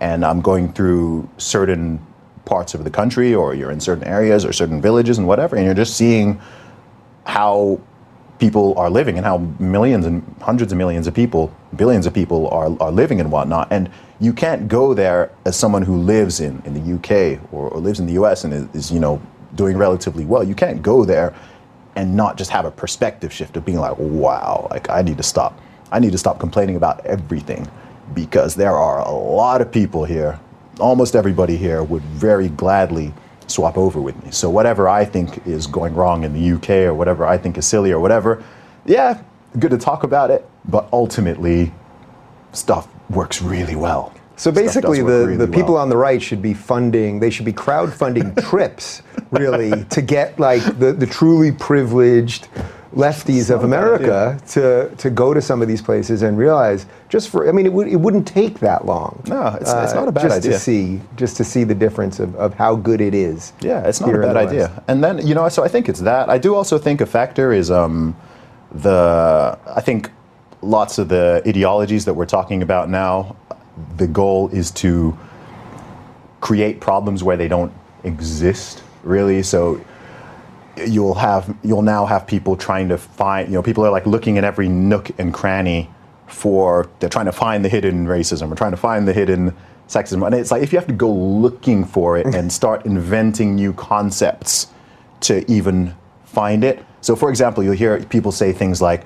[0.00, 2.04] and I'm going through certain
[2.44, 5.64] parts of the country or you're in certain areas or certain villages and whatever, and
[5.64, 6.40] you're just seeing
[7.24, 7.80] how
[8.38, 12.48] people are living and how millions and hundreds of millions of people, billions of people
[12.48, 13.68] are, are living and whatnot.
[13.70, 17.80] And you can't go there as someone who lives in, in the UK or, or
[17.80, 19.22] lives in the US and is, is, you know,
[19.54, 20.42] doing relatively well.
[20.42, 21.34] You can't go there
[21.96, 25.22] and not just have a perspective shift of being like, wow, like I need to
[25.22, 25.58] stop.
[25.92, 27.70] I need to stop complaining about everything
[28.14, 30.38] because there are a lot of people here,
[30.80, 33.14] almost everybody here would very gladly
[33.46, 34.30] swap over with me.
[34.30, 37.66] So whatever I think is going wrong in the UK or whatever I think is
[37.66, 38.42] silly or whatever,
[38.86, 39.22] yeah,
[39.58, 41.72] good to talk about it, but ultimately
[42.52, 44.12] stuff works really well.
[44.36, 45.82] So basically, the, really the people well.
[45.82, 50.62] on the right should be funding, they should be crowdfunding trips, really, to get like
[50.78, 52.48] the, the truly privileged
[52.94, 56.86] lefties of a bad America to, to go to some of these places and realize
[57.08, 59.20] just for, I mean, it, would, it wouldn't take that long.
[59.26, 60.52] uh, No, it's- it's not a bad just idea.
[60.52, 63.52] To see, just to see the difference of, of how good it is.
[63.60, 64.82] Yeah, it's not a bad idea.
[64.88, 66.28] And then you know, so I think it's that.
[66.28, 68.16] I do also think a factor is um,
[68.72, 69.58] the.
[69.66, 70.10] I think
[70.62, 73.36] lots of the ideologies that we're talking about now,
[73.96, 75.16] the goal is to
[76.40, 77.72] create problems where they don't
[78.04, 79.42] exist really.
[79.42, 79.80] So
[80.86, 84.38] you'll have you'll now have people trying to find you know people are like looking
[84.38, 85.90] at every nook and cranny
[86.26, 89.54] for they're trying to find the hidden racism or trying to find the hidden
[89.88, 90.24] sexism.
[90.24, 93.72] And it's like if you have to go looking for it and start inventing new
[93.72, 94.68] concepts
[95.20, 95.94] to even
[96.24, 96.84] find it.
[97.00, 99.04] So for example you'll hear people say things like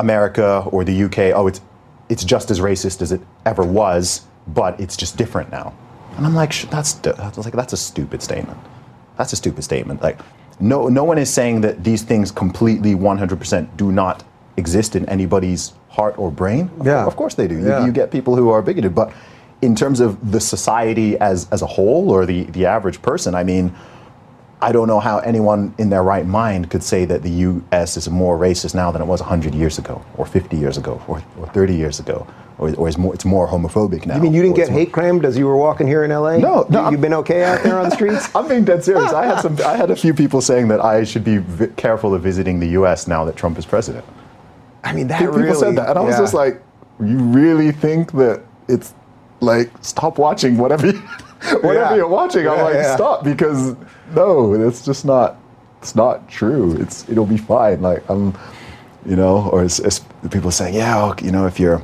[0.00, 1.60] america or the uk oh it's
[2.08, 5.74] it's just as racist as it ever was but it's just different now.
[6.16, 8.58] And i'm like that's that's like that's a stupid statement.
[9.18, 10.00] That's a stupid statement.
[10.00, 10.20] Like,
[10.60, 14.24] no, no one is saying that these things completely 100% do not
[14.56, 16.70] exist in anybody's heart or brain.
[16.80, 17.04] Of- Yeah.
[17.06, 17.56] Of course they do.
[17.58, 17.84] You- Yeah.
[17.86, 18.94] You, get people who are bigoted.
[18.94, 19.12] But
[19.62, 23.44] in terms of the society as, as a whole or the, the average person, I
[23.44, 23.72] mean,
[24.60, 27.96] I don't know how anyone in their right mind could say that the U.S.
[27.96, 31.22] is more racist now than it was 100 years ago, or 50 years ago, or,
[31.38, 32.26] or 30 years ago,
[32.58, 34.16] or, or is more, it's more homophobic now.
[34.16, 36.38] You mean you didn't get hate crimed as you were walking here in LA?
[36.38, 38.28] No, no, You, have been okay out there on the streets?
[38.34, 39.12] I'm being dead serious.
[39.12, 39.56] I had some.
[39.64, 42.68] I had a few people saying that I should be vi- careful of visiting the
[42.70, 43.06] U.S.
[43.06, 44.04] now that Trump is president.
[44.84, 45.54] I mean, that People really.
[45.58, 46.20] said that, and I was yeah.
[46.20, 46.62] just like,
[47.00, 48.92] "You really think that it's
[49.40, 50.92] like stop watching whatever, you,
[51.62, 51.94] whatever Yeah.
[51.94, 52.84] you're watching?" I'm like.
[52.84, 53.76] "Stop," because
[54.14, 55.36] no, it's just not.
[55.80, 56.76] It's not true.
[56.80, 57.82] It's it'll be fine.
[57.82, 58.36] Like I'm,
[59.06, 60.00] you know, or it's, it's
[60.30, 61.82] people saying, "Yeah, you know, if you're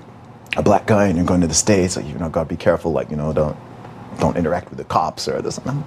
[0.57, 2.93] a black guy and you're going to the states, like you know, gotta be careful.
[2.93, 3.57] Like you know, don't
[4.21, 5.85] don't interact with the cops or this." I'm,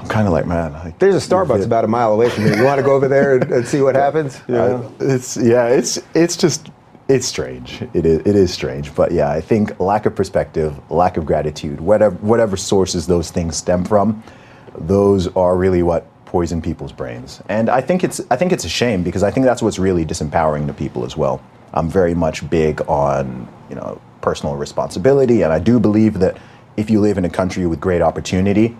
[0.00, 1.64] I'm kind of like, man, like, There's a Starbucks Yeah.
[1.64, 2.54] about a mile away from me.
[2.56, 4.40] You want to go over there and, and see what happens?
[4.48, 4.92] You I- know?
[5.00, 6.70] it's yeah, it's it's just
[7.08, 7.82] it's strange.
[7.94, 11.80] It is it is strange, but yeah, I think lack of perspective, lack of gratitude,
[11.80, 14.22] whatever whatever sources those things stem from,
[14.78, 17.40] those are really what poison people's brains.
[17.48, 20.04] And I think it's I think it's a shame because I think that's what's really
[20.04, 21.40] disempowering to people as well.
[21.74, 26.38] I'm very much big on you know personal responsibility, and I do believe that
[26.76, 28.76] if you live in a country with great opportunity,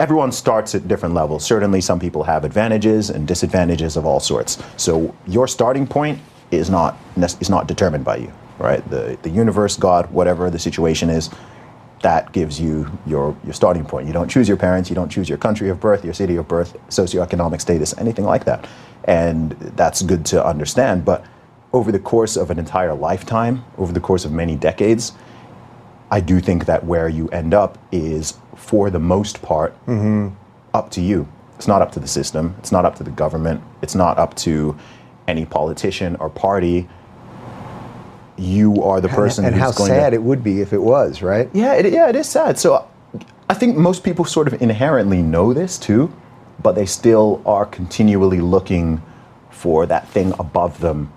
[0.00, 1.44] everyone starts at different levels.
[1.44, 4.58] Certainly, some people have advantages and disadvantages of all sorts.
[4.76, 6.18] So your starting point
[6.50, 8.88] is not is not determined by you, right?
[8.90, 11.30] The the universe, God, whatever the situation is,
[12.02, 14.06] that gives you your your starting point.
[14.06, 16.48] You don't choose your parents, you don't choose your country of birth, your city of
[16.48, 18.66] birth, socioeconomic status, anything like that,
[19.04, 21.04] and that's good to understand.
[21.04, 21.24] But
[21.72, 25.12] over the course of an entire lifetime, over the course of many decades,
[26.10, 30.28] I do think that where you end up is, for the most part, mm-hmm.
[30.74, 31.26] up to you.
[31.56, 32.54] It's not up to the system.
[32.58, 33.62] It's not up to the government.
[33.80, 34.76] It's not up to
[35.28, 36.88] any politician or party.
[38.36, 40.16] You are the person and who's how going sad to.
[40.16, 41.48] it would be if it was, right?
[41.52, 42.58] Yeah, it, yeah, it is sad.
[42.58, 42.88] So
[43.48, 46.12] I think most people sort of inherently know this too,
[46.62, 49.02] but they still are continually looking
[49.50, 51.12] for that thing above them,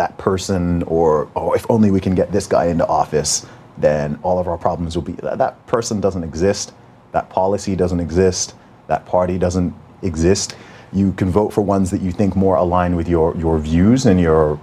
[0.00, 3.44] that person, or oh, if only we can get this guy into office,
[3.76, 5.12] then all of our problems will be.
[5.12, 6.72] That, that person doesn't exist.
[7.12, 8.54] That policy doesn't exist.
[8.86, 10.56] That party doesn't exist.
[10.90, 14.18] You can vote for ones that you think more align with your, your views and
[14.18, 14.58] your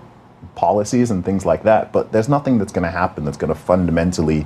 [0.55, 1.93] policies and things like that.
[1.93, 4.43] But there's nothing that's going to happen that's going to fundamentally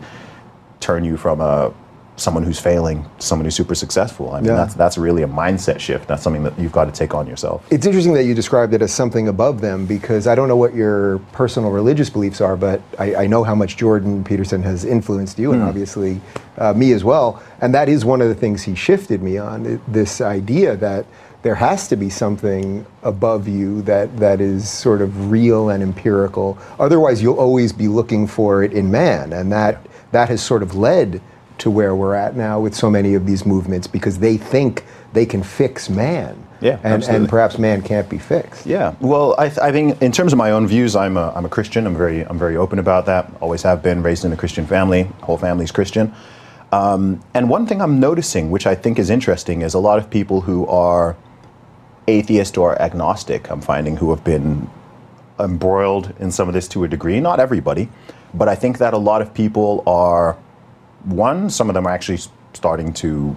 [0.81, 1.73] turn you from a
[2.17, 4.31] someone who's failing someone who's super successful.
[4.31, 4.55] I mean, Yeah.
[4.57, 6.07] that's that's really a mindset shift.
[6.07, 7.65] That's something that you've got to take on yourself.
[7.71, 10.75] It's interesting that you described it as something above them because I don't know what
[10.75, 15.39] your personal religious beliefs are, but I, I know how much Jordan Peterson has influenced
[15.39, 16.21] you and obviously
[16.57, 17.41] uh, me as well.
[17.61, 21.05] And that is one of the things he shifted me on this idea that
[21.43, 26.55] there has to be something above you that, that is sort of real and empirical.
[26.79, 29.33] Otherwise, you'll always be looking for it in man.
[29.33, 31.19] And that, that has sort of led
[31.59, 34.83] to where we're at now with so many of these movements because they think
[35.13, 36.35] they can fix man.
[36.61, 38.67] Yeah, and, and perhaps man can't be fixed.
[38.67, 41.43] Yeah, well, I, th- I think in terms of my own views, I'm a, I'm
[41.43, 41.87] a Christian.
[41.87, 43.31] I'm very I'm very open about that.
[43.41, 44.03] Always have been.
[44.03, 45.03] Raised in a Christian family.
[45.23, 46.13] Whole family's Christian.
[46.71, 50.09] Um, and one thing I'm noticing, which I think is interesting, is a lot of
[50.09, 51.17] people who are
[52.07, 53.49] atheist or agnostic.
[53.49, 54.69] I'm finding who have been
[55.39, 57.19] embroiled in some of this to a degree.
[57.19, 57.89] Not everybody,
[58.33, 60.37] But I think that a lot of people are,
[61.05, 62.19] one, some of them are actually
[62.53, 63.35] starting to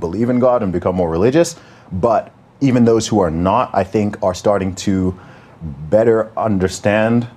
[0.00, 1.56] believe in God and become more religious.
[1.92, 5.18] But even those who are not, I think, are starting to
[5.90, 7.28] better understand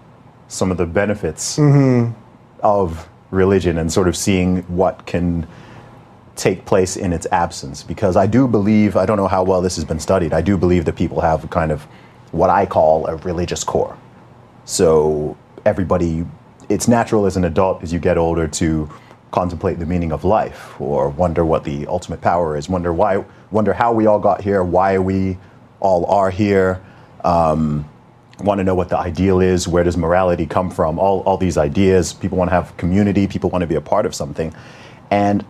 [0.48, 2.14] some of the benefits mm-hmm.
[2.62, 5.48] of religion and sort of seeing what can
[6.36, 7.84] take place in its absence.
[7.84, 10.58] Because I do believe, I don't know how well this has been studied, I do
[10.58, 11.84] believe that people have kind of
[12.32, 13.98] what I call a religious core.
[14.66, 16.26] So everybody,
[16.70, 18.90] it's natural as an adult as you get older to
[19.32, 23.74] contemplate the meaning of life or wonder what the ultimate power is, wonder why, wonder
[23.74, 25.38] how we all got here, why we
[25.80, 26.82] all are here,
[27.24, 27.90] um,
[28.40, 31.58] want to know what the ideal is, where does morality come from, all, all these
[31.58, 32.14] ideas.
[32.14, 34.54] People want to have community, people want to be a part of something.
[35.10, 35.46] And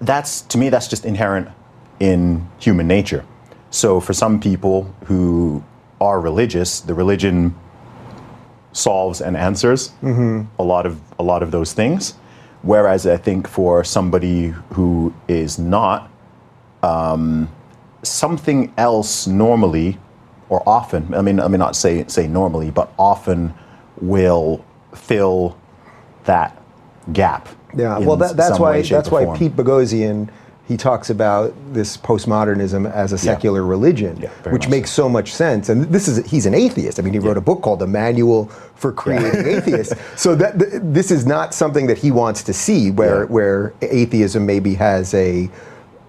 [0.00, 1.48] that's, to me, that's just inherent
[1.98, 3.24] in human nature.
[3.70, 5.64] So for some people who
[6.00, 7.54] are religious, the religion
[8.72, 9.92] solves and answers
[10.58, 12.14] a lot of a lot of those things.
[12.62, 16.10] Whereas I think for somebody who is not,
[16.82, 17.48] um,
[18.02, 19.98] something else normally
[20.48, 23.54] or often, I mean, I mean not say say normally, but often
[24.00, 25.56] will fill
[26.24, 26.60] that
[27.12, 27.48] gap.
[27.76, 29.36] Yeah, well, that, that's way, why shape, that's why.
[29.36, 30.30] Pete Boghossian
[30.66, 35.32] he talks about this postmodernism as a secular religion, Yeah, which much makes so much
[35.32, 35.68] sense.
[35.68, 36.98] And this is he's an atheist.
[36.98, 39.94] I mean, he wrote a book called The Manual for Creating Atheists.
[40.20, 43.26] So that th- this is not something that he wants to see, where Yeah.
[43.30, 45.48] where atheism maybe has a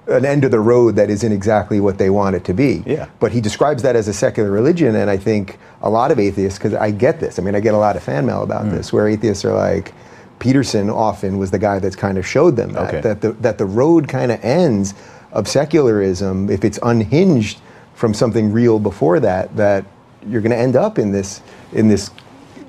[0.08, 2.82] an end of the road that isn't exactly what they want it to be.
[2.86, 3.08] Yeah.
[3.20, 6.58] But he describes that as a secular religion, and I think a lot of atheists,
[6.58, 7.38] because I get this.
[7.38, 8.72] I mean, I get a lot of fan mail about Hmm.
[8.72, 9.94] this, where atheists are like,
[10.40, 13.02] Peterson often was the guy that's kind of showed them that Okay.
[13.02, 14.94] that the that the road kind of ends
[15.32, 17.60] of secularism if it's unhinged
[17.96, 19.56] from something real before that.
[19.58, 19.86] That
[20.28, 21.42] you're going to end up in this
[21.74, 22.12] in this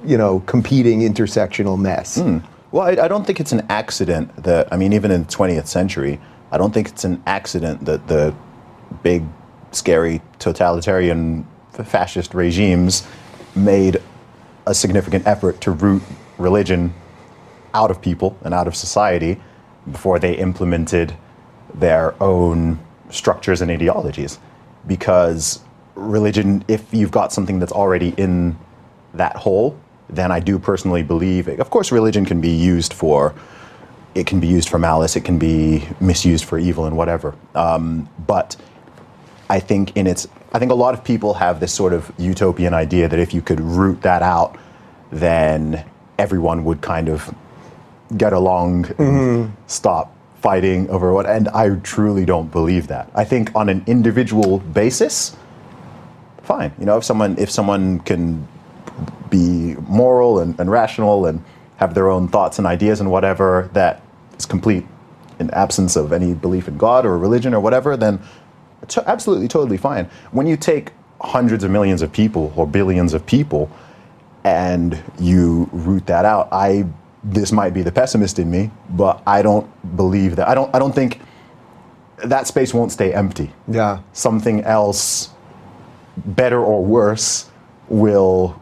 [0.05, 2.17] you know competing intersectional mess.
[2.17, 2.39] Hmm.
[2.71, 5.67] Well, I, I don't think it's an accident that, I mean, even in the 20th
[5.67, 6.21] century,
[6.53, 8.35] I don't think it's an accident that the
[9.03, 9.25] big,
[9.73, 13.07] scary, totalitarian, fascist regimes
[13.55, 14.03] made
[14.67, 16.03] a significant effort to root
[16.37, 16.93] religion
[17.75, 19.41] out of people and out of society
[19.91, 21.15] before they implemented
[21.75, 22.79] their own
[23.11, 24.39] structures and ideologies.
[24.87, 25.61] Because
[25.95, 28.57] religion, if you've got something that's already in
[29.15, 33.35] that hole, then I do personally believe, of course, religion can be used for,
[34.15, 37.35] it can be used for malice, it can be misused for evil and whatever.
[37.55, 38.57] Um, but
[39.51, 42.73] I think in its, I think a lot of people have this sort of utopian
[42.73, 44.59] idea that if you could root that out,
[45.11, 45.85] then
[46.19, 47.35] everyone would kind of
[48.17, 49.55] get along, and mm-hmm.
[49.67, 51.27] stop fighting over what.
[51.27, 53.11] And I truly don't believe that.
[53.15, 55.37] I think on an individual basis,
[56.43, 56.73] fine.
[56.79, 58.47] You know, if someone if someone can
[59.31, 61.45] be moral and, and rational and
[61.77, 64.03] have their own thoughts and ideas and whatever that
[64.37, 64.87] is complete
[65.39, 68.21] in absence of any belief in God or religion or whatever, then
[68.83, 70.09] it's absolutely totally fine.
[70.33, 73.71] When you take hundreds of millions of people or billions of people
[74.45, 76.87] and you root that out, I
[77.33, 80.49] this might be the pessimist in me, but I don't believe that.
[80.49, 81.21] I don't I don't think
[82.25, 83.53] that space won't stay empty.
[83.69, 84.01] Yeah.
[84.13, 85.31] Something else
[86.17, 87.51] better or worse
[87.89, 88.61] will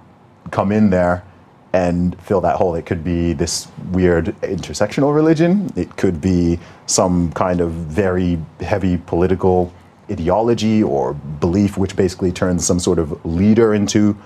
[0.51, 1.25] come in there
[1.73, 2.75] and fill that hole.
[2.75, 5.71] It could be this weird intersectional religion.
[5.77, 9.73] It could be some kind of very heavy political
[10.11, 14.17] ideology or belief, which basically turns some sort of leader into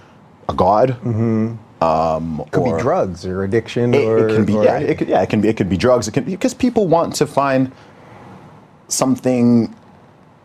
[0.49, 0.91] a god.
[1.03, 1.57] Mm-hmm.
[1.81, 4.91] Um, Could or- be drugs or addiction it, or it can be yeah, anything.
[4.91, 6.09] it could yeah, it can be it could be drugs.
[6.09, 7.73] It can because people want to find
[8.89, 9.75] something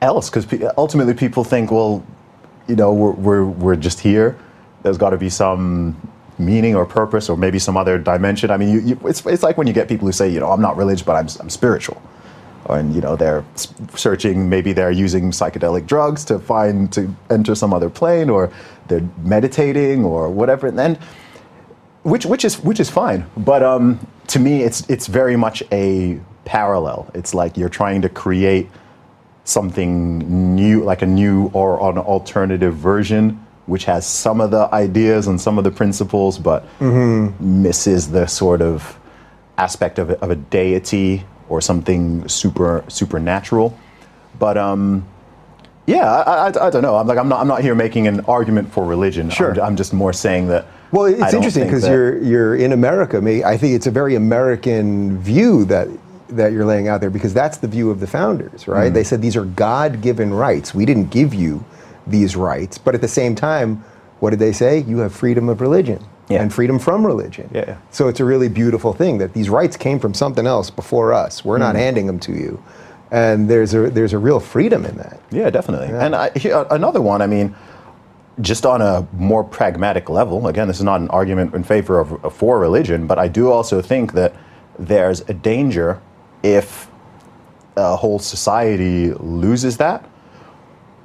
[0.02, 2.06] else because pe- ultimately people think well,
[2.68, 4.38] you know, we're we're we're just here.
[4.84, 5.96] There's got to be some
[6.38, 8.52] meaning or purpose or maybe some other dimension.
[8.52, 10.52] I mean, you, you, it's it's like when you get people who say, you know,
[10.52, 12.02] I'm not religious, but I'm I'm spiritual.
[12.70, 13.44] And you know they're
[13.96, 14.50] searching.
[14.50, 18.52] Maybe they're using psychedelic drugs to find to enter some other plane, or
[18.88, 20.66] they're meditating, or whatever.
[20.66, 20.98] And then
[22.06, 23.26] which which is which is fine.
[23.36, 27.10] But um, to me, it's it's very much a parallel.
[27.16, 28.70] It's like you're trying to create
[29.44, 35.26] something new, like a new or an alternative version, which has some of the ideas
[35.26, 36.64] and some of the principles, but
[37.42, 39.00] misses the sort of
[39.58, 43.76] aspect of a, of a deity or something super supernatural.
[44.38, 45.08] But um,
[45.88, 46.98] yeah, I, I, I don't know.
[46.98, 49.32] I'm like I'm not I'm not here making an argument for religion.
[49.32, 49.54] Sure.
[49.54, 50.68] I'm, I'm just more saying that.
[50.96, 53.18] Well, it's interesting because you're you're in America.
[53.46, 55.90] I think it's a very American view that
[56.30, 58.92] that you're laying out there because that's the view of the founders, right?
[58.92, 58.96] Mm.
[58.96, 60.74] They said these are God-given rights.
[60.74, 61.64] We didn't give you
[62.08, 63.84] these rights, but at the same time,
[64.22, 64.80] what did they say?
[64.80, 66.00] You have freedom of religion.
[66.28, 66.42] Yeah.
[66.42, 67.48] and freedom from religion.
[67.54, 67.78] Yeah, yeah.
[67.92, 71.46] So it's a really beautiful thing that these rights came from something else before us.
[71.46, 71.68] We're Mm.
[71.68, 72.64] not handing them to you,
[73.12, 75.20] and there's a there's a real freedom in that.
[75.30, 75.90] Yeah, definitely.
[75.96, 77.54] And I, here, another one, I mean,
[78.42, 82.34] just on a more pragmatic level, again, this is not an argument in favor of
[82.34, 84.36] for religion, but I do also think that
[84.78, 86.02] there's a danger
[86.44, 86.90] if
[87.78, 90.08] a whole society loses that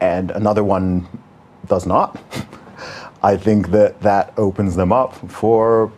[0.01, 1.07] and another one
[1.67, 2.21] does not.
[3.23, 5.93] I think that that opens them up for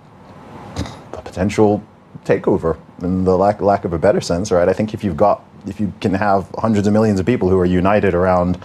[1.12, 1.82] a potential
[2.24, 4.68] takeover in the lack, lack of a better sense, right?
[4.68, 7.58] I think if you've got, if you can have hundreds of millions of people who
[7.58, 8.58] are united around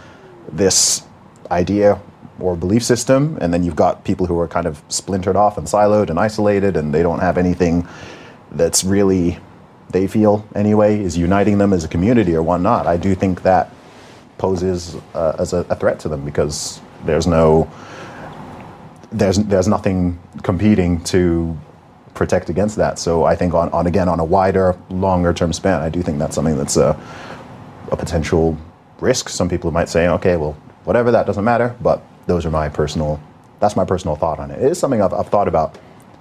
[0.51, 1.03] this
[1.51, 1.99] idea
[2.39, 5.67] or belief system, and then you've got people who are kind of splintered off and
[5.67, 7.87] siloed and isolated, and they don't have anything
[8.51, 9.39] that's really,
[9.89, 12.87] they feel anyway, is uniting them as a community or whatnot.
[12.87, 13.71] I do think that
[14.37, 17.69] poses uh, as a, a threat to them because there's no,
[19.11, 21.57] there's there's nothing competing to
[22.13, 22.99] protect against that.
[22.99, 26.19] So I think on, on again on a wider, longer term span, I do think
[26.19, 26.99] that's something that's a,
[27.91, 28.57] a potential
[28.99, 29.29] risk.
[29.29, 31.75] Some people might say, okay, well, whatever, that doesn't matter.
[31.81, 33.19] But those are my personal,
[33.59, 34.61] that's my personal thought on it.
[34.61, 35.75] It is something I've, I've thought about.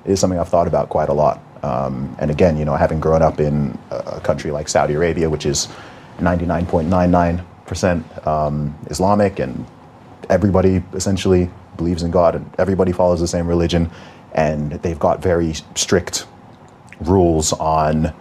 [0.05, 1.43] It is something I've thought about quite a lot.
[1.63, 5.47] Um, and again, you know, having grown up in a country like Saudi Arabia, which
[5.47, 5.69] is
[6.19, 9.67] 99.99% um, Islamic and
[10.31, 13.91] everybody essentially believes in God and everybody follows the same religion,
[14.33, 16.27] and they've got very strict
[17.01, 18.15] rules on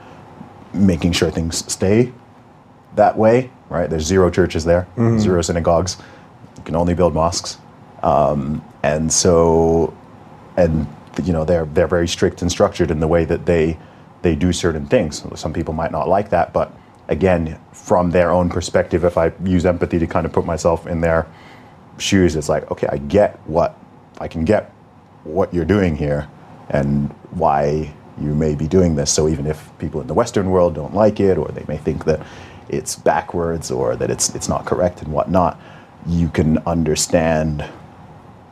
[0.74, 2.12] making sure things stay
[2.96, 3.50] that way.
[3.70, 3.90] Right?
[3.90, 4.88] There's zero churches there,
[5.20, 5.98] zero synagogues.
[6.58, 7.58] You can only build mosques,
[8.06, 9.93] um, and so
[10.56, 10.88] and
[11.24, 13.78] you know they're they're very strict and structured in the way that they
[14.22, 15.24] they do certain things.
[15.39, 16.72] Some people might not like that, but
[17.08, 21.01] again, from their own perspective, if I use empathy to kind of put myself in
[21.01, 21.28] their
[21.97, 23.78] shoes, it's like, okay, I get what
[24.20, 24.72] I can get
[25.24, 26.30] what you're doing here
[26.70, 29.12] and why you may be doing this.
[29.12, 32.06] So even if people in the Western world don't like it, or they may think
[32.06, 32.26] that
[32.70, 35.60] it's backwards or that it's it's not correct and whatnot,
[36.06, 37.66] you can understand.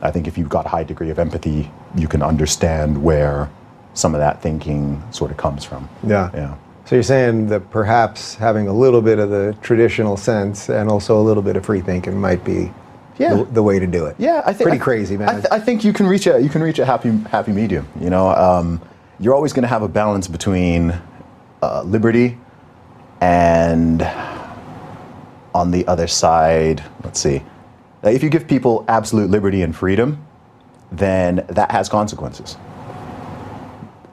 [0.03, 3.49] I think if you've got a high degree of empathy, you can understand where
[3.95, 5.87] some of that thinking sort of comes from.
[6.05, 6.29] Yeah.
[6.33, 6.55] Yeah.
[6.85, 11.19] So you're saying that perhaps having a little bit of the traditional sense and also
[11.19, 12.71] a little bit of free thinking might be
[13.17, 13.35] Yeah.
[13.35, 14.15] the, the way to do it.
[14.19, 15.29] Yeah, I think pretty I- crazy, man.
[15.29, 17.87] I, th- I think you can reach a you can reach a happy happy medium.
[18.01, 18.81] You know, um,
[19.19, 20.93] you're always going to have a balance between
[21.61, 22.37] uh, liberty
[23.21, 24.01] and
[25.55, 27.41] on the other side, let's see.
[28.03, 30.25] If you give people absolute liberty and freedom,
[30.91, 32.57] then that has consequences.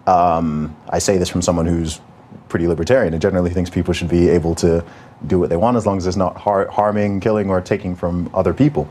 [0.07, 2.01] Um, I say this from someone who's
[2.49, 4.85] pretty libertarian and generally thinks people should be able to
[5.27, 8.31] do what they want as long as it's not har- harming, killing, or taking from
[8.35, 8.89] other people.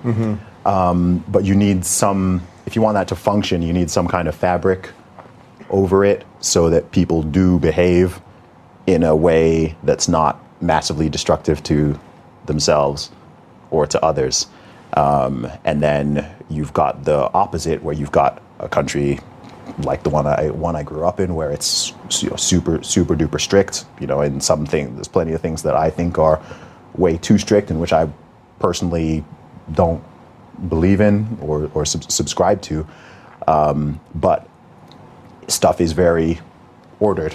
[0.66, 4.28] Um, but you need some, if you want that to function, you need some kind
[4.28, 4.90] of fabric
[5.70, 8.22] over it so that people do behave
[8.88, 12.00] in a way that's not massively destructive to
[12.46, 13.12] themselves
[13.72, 14.48] or to others.
[14.94, 19.20] Um, and then you've got the opposite, where you've got a country
[19.84, 23.16] like the one I one I grew up in, where it's you know, super super
[23.16, 23.86] duper strict.
[24.00, 26.42] You know, in some things, there's plenty of things that I think are
[26.96, 28.10] way too strict, and which I
[28.60, 29.24] personally
[29.72, 30.04] don't
[30.68, 32.88] believe in or or sub- subscribe to.
[33.48, 34.48] Um, but
[35.48, 36.40] stuff is very
[37.00, 37.34] ordered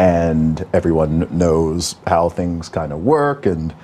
[0.00, 3.74] and everyone knows how things kind of work and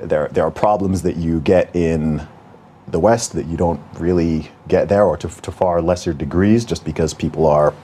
[0.00, 2.26] there there are problems that you get in
[2.88, 6.84] the west that you don't really get there or to, to far lesser degrees just
[6.84, 7.74] because people are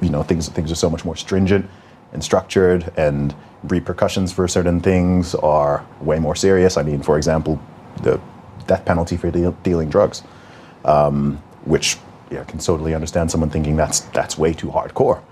[0.00, 1.68] you know things things are so much more stringent
[2.12, 3.34] and structured and
[3.64, 6.76] repercussions for certain things are way more serious.
[6.76, 7.60] I mean for example
[8.02, 8.20] the
[8.66, 10.22] death penalty for deal, dealing drugs
[10.84, 11.98] um, which
[12.30, 15.22] yeah, I can totally understand someone thinking that's that's way too hardcore.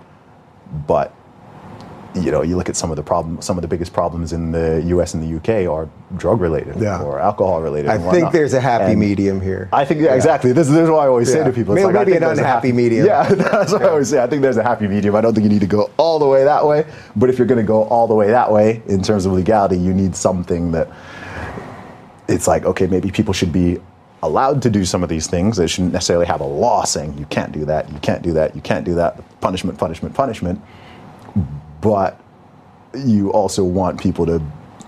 [0.86, 1.14] But
[2.14, 4.52] you know, you look at some of the problem, some of the biggest problems in
[4.52, 5.14] the U.S.
[5.14, 5.66] and the U.K.
[5.66, 7.02] are drug related Yeah.
[7.02, 7.90] or alcohol related.
[7.90, 9.68] I think there's a happy And medium here.
[9.72, 10.52] I think yeah, exactly.
[10.52, 11.74] This, this is what I always say to people.
[11.74, 13.06] It's Maybe- like, I maybe think an unhappy medium.
[13.06, 14.22] Yeah, that's what I always say.
[14.22, 15.16] I think there's a happy medium.
[15.16, 16.86] I don't think you need to go all the way that way.
[17.16, 19.76] But if you're going to go all the way that way in terms of legality,
[19.76, 20.88] you need something that
[22.28, 23.78] it's like okay, maybe people should be
[24.22, 25.56] allowed to do some of these things.
[25.56, 28.54] They shouldn't necessarily have a law saying you can't do that, you can't do that,
[28.54, 29.20] you can't do that.
[29.40, 30.62] Punishment, punishment, punishment.
[31.84, 32.20] But
[32.94, 34.42] you also want people to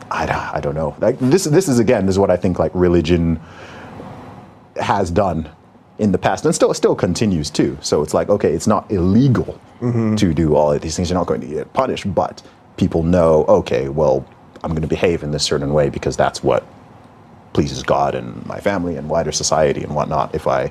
[0.09, 0.97] I, don't- I don't know.
[1.01, 3.41] Like this this is again this is what i think like religion
[4.81, 5.51] has done
[5.99, 7.77] in the past and still still continues too.
[7.81, 10.15] So it's like okay it's not illegal mm-hmm.
[10.17, 11.11] to do all of these things.
[11.11, 12.43] You're not going to get punished but
[12.77, 14.25] people know okay well
[14.63, 16.63] i'm going to behave in this certain way because that's what
[17.55, 20.71] pleases god and my family and wider society and whatnot if i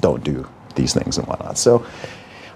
[0.00, 0.44] don't do
[0.74, 1.58] these things and whatnot.
[1.58, 1.84] So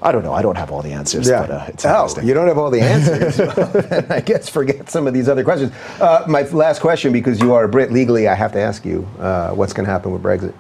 [0.01, 0.33] I don't know.
[0.33, 2.27] I don't have all the answers, but uh, it's oh, interesting.
[2.27, 3.37] you don't have all the answers.
[3.89, 5.73] then I guess forget some of these other questions.
[6.01, 9.09] Uh, my last question, because you are a Brit legally, I have to ask you,
[9.19, 10.55] uh, what's going to happen with Brexit?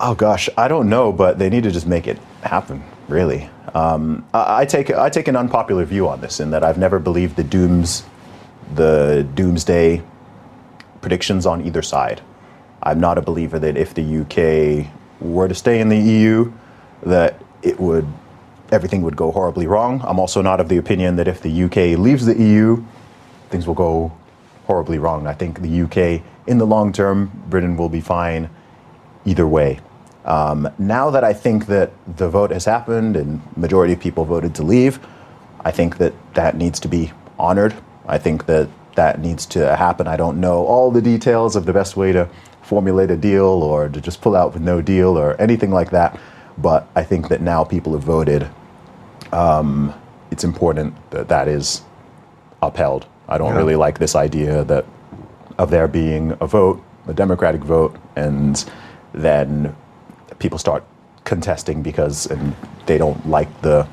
[0.00, 2.82] Oh gosh, I don't know, but they need to just make it happen.
[3.08, 6.78] Really, um, I, I take I take an unpopular view on this in that I've
[6.78, 8.04] never believed the dooms,
[8.74, 10.02] the doomsday
[11.00, 12.22] predictions on either side.
[12.82, 16.52] I'm not a believer that if the UK were to stay in the EU,
[17.04, 18.06] that it would
[18.70, 20.00] everything would go horribly wrong.
[20.02, 22.82] I'm also not of the opinion that if the UK leaves the EU,
[23.50, 24.12] things will go
[24.66, 25.26] horribly wrong.
[25.26, 28.48] I think the UK, in the long term, Britain will be fine
[29.26, 29.80] either way.
[30.24, 34.54] Um, now that I think that the vote has happened and majority of people voted
[34.54, 35.00] to leave,
[35.60, 37.74] I think that that needs to be honored.
[38.06, 40.06] I think that that needs to happen.
[40.06, 42.28] I don't know all the details of the best way to
[42.62, 46.18] formulate a deal or to just pull out with no deal or anything like that.
[46.58, 48.48] But I think that now people have voted.
[49.32, 49.94] Um,
[50.30, 51.82] it's important that that is
[52.62, 53.06] upheld.
[53.28, 53.56] I don't Yeah.
[53.56, 54.84] really like this idea that
[55.58, 58.64] of there being a vote, a democratic vote, and
[59.12, 59.74] then
[60.38, 60.84] people start
[61.24, 62.54] contesting because and
[62.86, 63.86] they don't like the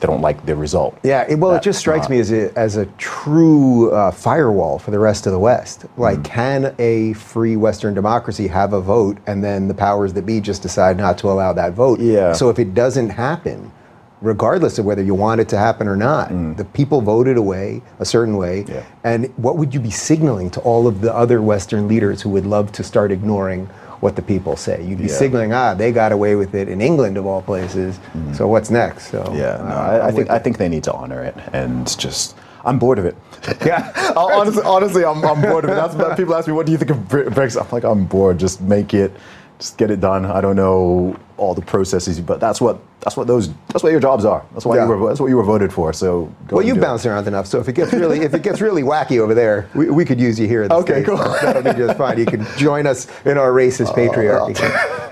[0.00, 0.98] they don't like the result.
[1.02, 4.78] Yeah, it, well, it just strikes not- me as a, as a true uh, firewall
[4.78, 5.86] for the rest of the West.
[5.96, 10.40] Like, can a free Western democracy have a vote and then the powers that be
[10.40, 12.00] just decide not to allow that vote?
[12.00, 12.32] Yeah.
[12.32, 13.72] So if it doesn't happen,
[14.20, 18.04] regardless of whether you want it to happen or not, the people voted away a
[18.04, 18.64] certain way.
[18.68, 18.84] Yeah.
[19.04, 22.46] And what would you be signaling to all of the other Western leaders who would
[22.46, 23.68] love to start ignoring
[24.00, 24.82] what the people say?
[24.84, 25.14] You'd be Yeah.
[25.14, 27.98] signaling, ah, they got away with it in England of all places.
[28.34, 29.10] So what's next?
[29.10, 31.86] So Yeah, no, uh, I, I think I think they need to honor it and
[31.98, 32.36] just.
[32.64, 33.16] I'm bored of it.
[33.64, 33.92] Yeah.
[34.16, 35.74] Honestly, honestly, I'm, I'm bored of it.
[35.74, 38.38] That's what people ask me, "What do you think of Brexit?" I'm like, I'm bored.
[38.38, 39.12] Just make it,
[39.60, 40.24] just get it done.
[40.24, 44.00] I don't know all the processes, but that's what that's what those that's what your
[44.00, 44.44] jobs are.
[44.52, 44.86] That's why Yeah.
[44.88, 45.92] you were that's what you were voted for.
[45.92, 46.80] So go Well, you've it.
[46.80, 49.68] bounced around enough, so if it gets really if it gets really wacky over there,
[49.74, 50.62] we, we could use you here.
[50.64, 51.08] At the Okay, States.
[51.08, 51.16] cool.
[51.18, 52.18] That'll be just fine.
[52.18, 53.94] You can join us in our racist oh.
[53.94, 55.02] patriarchy.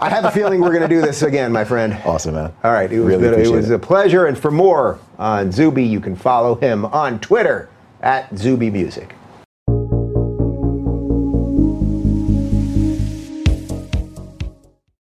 [0.00, 1.98] I have a feeling we're going to do this again, my friend.
[2.04, 2.52] Awesome, man.
[2.62, 4.26] All right, it was, Really been- it was a pleasure.
[4.26, 7.68] And for more on Zuby, you can follow him on Twitter
[8.00, 9.14] at Zuby Music.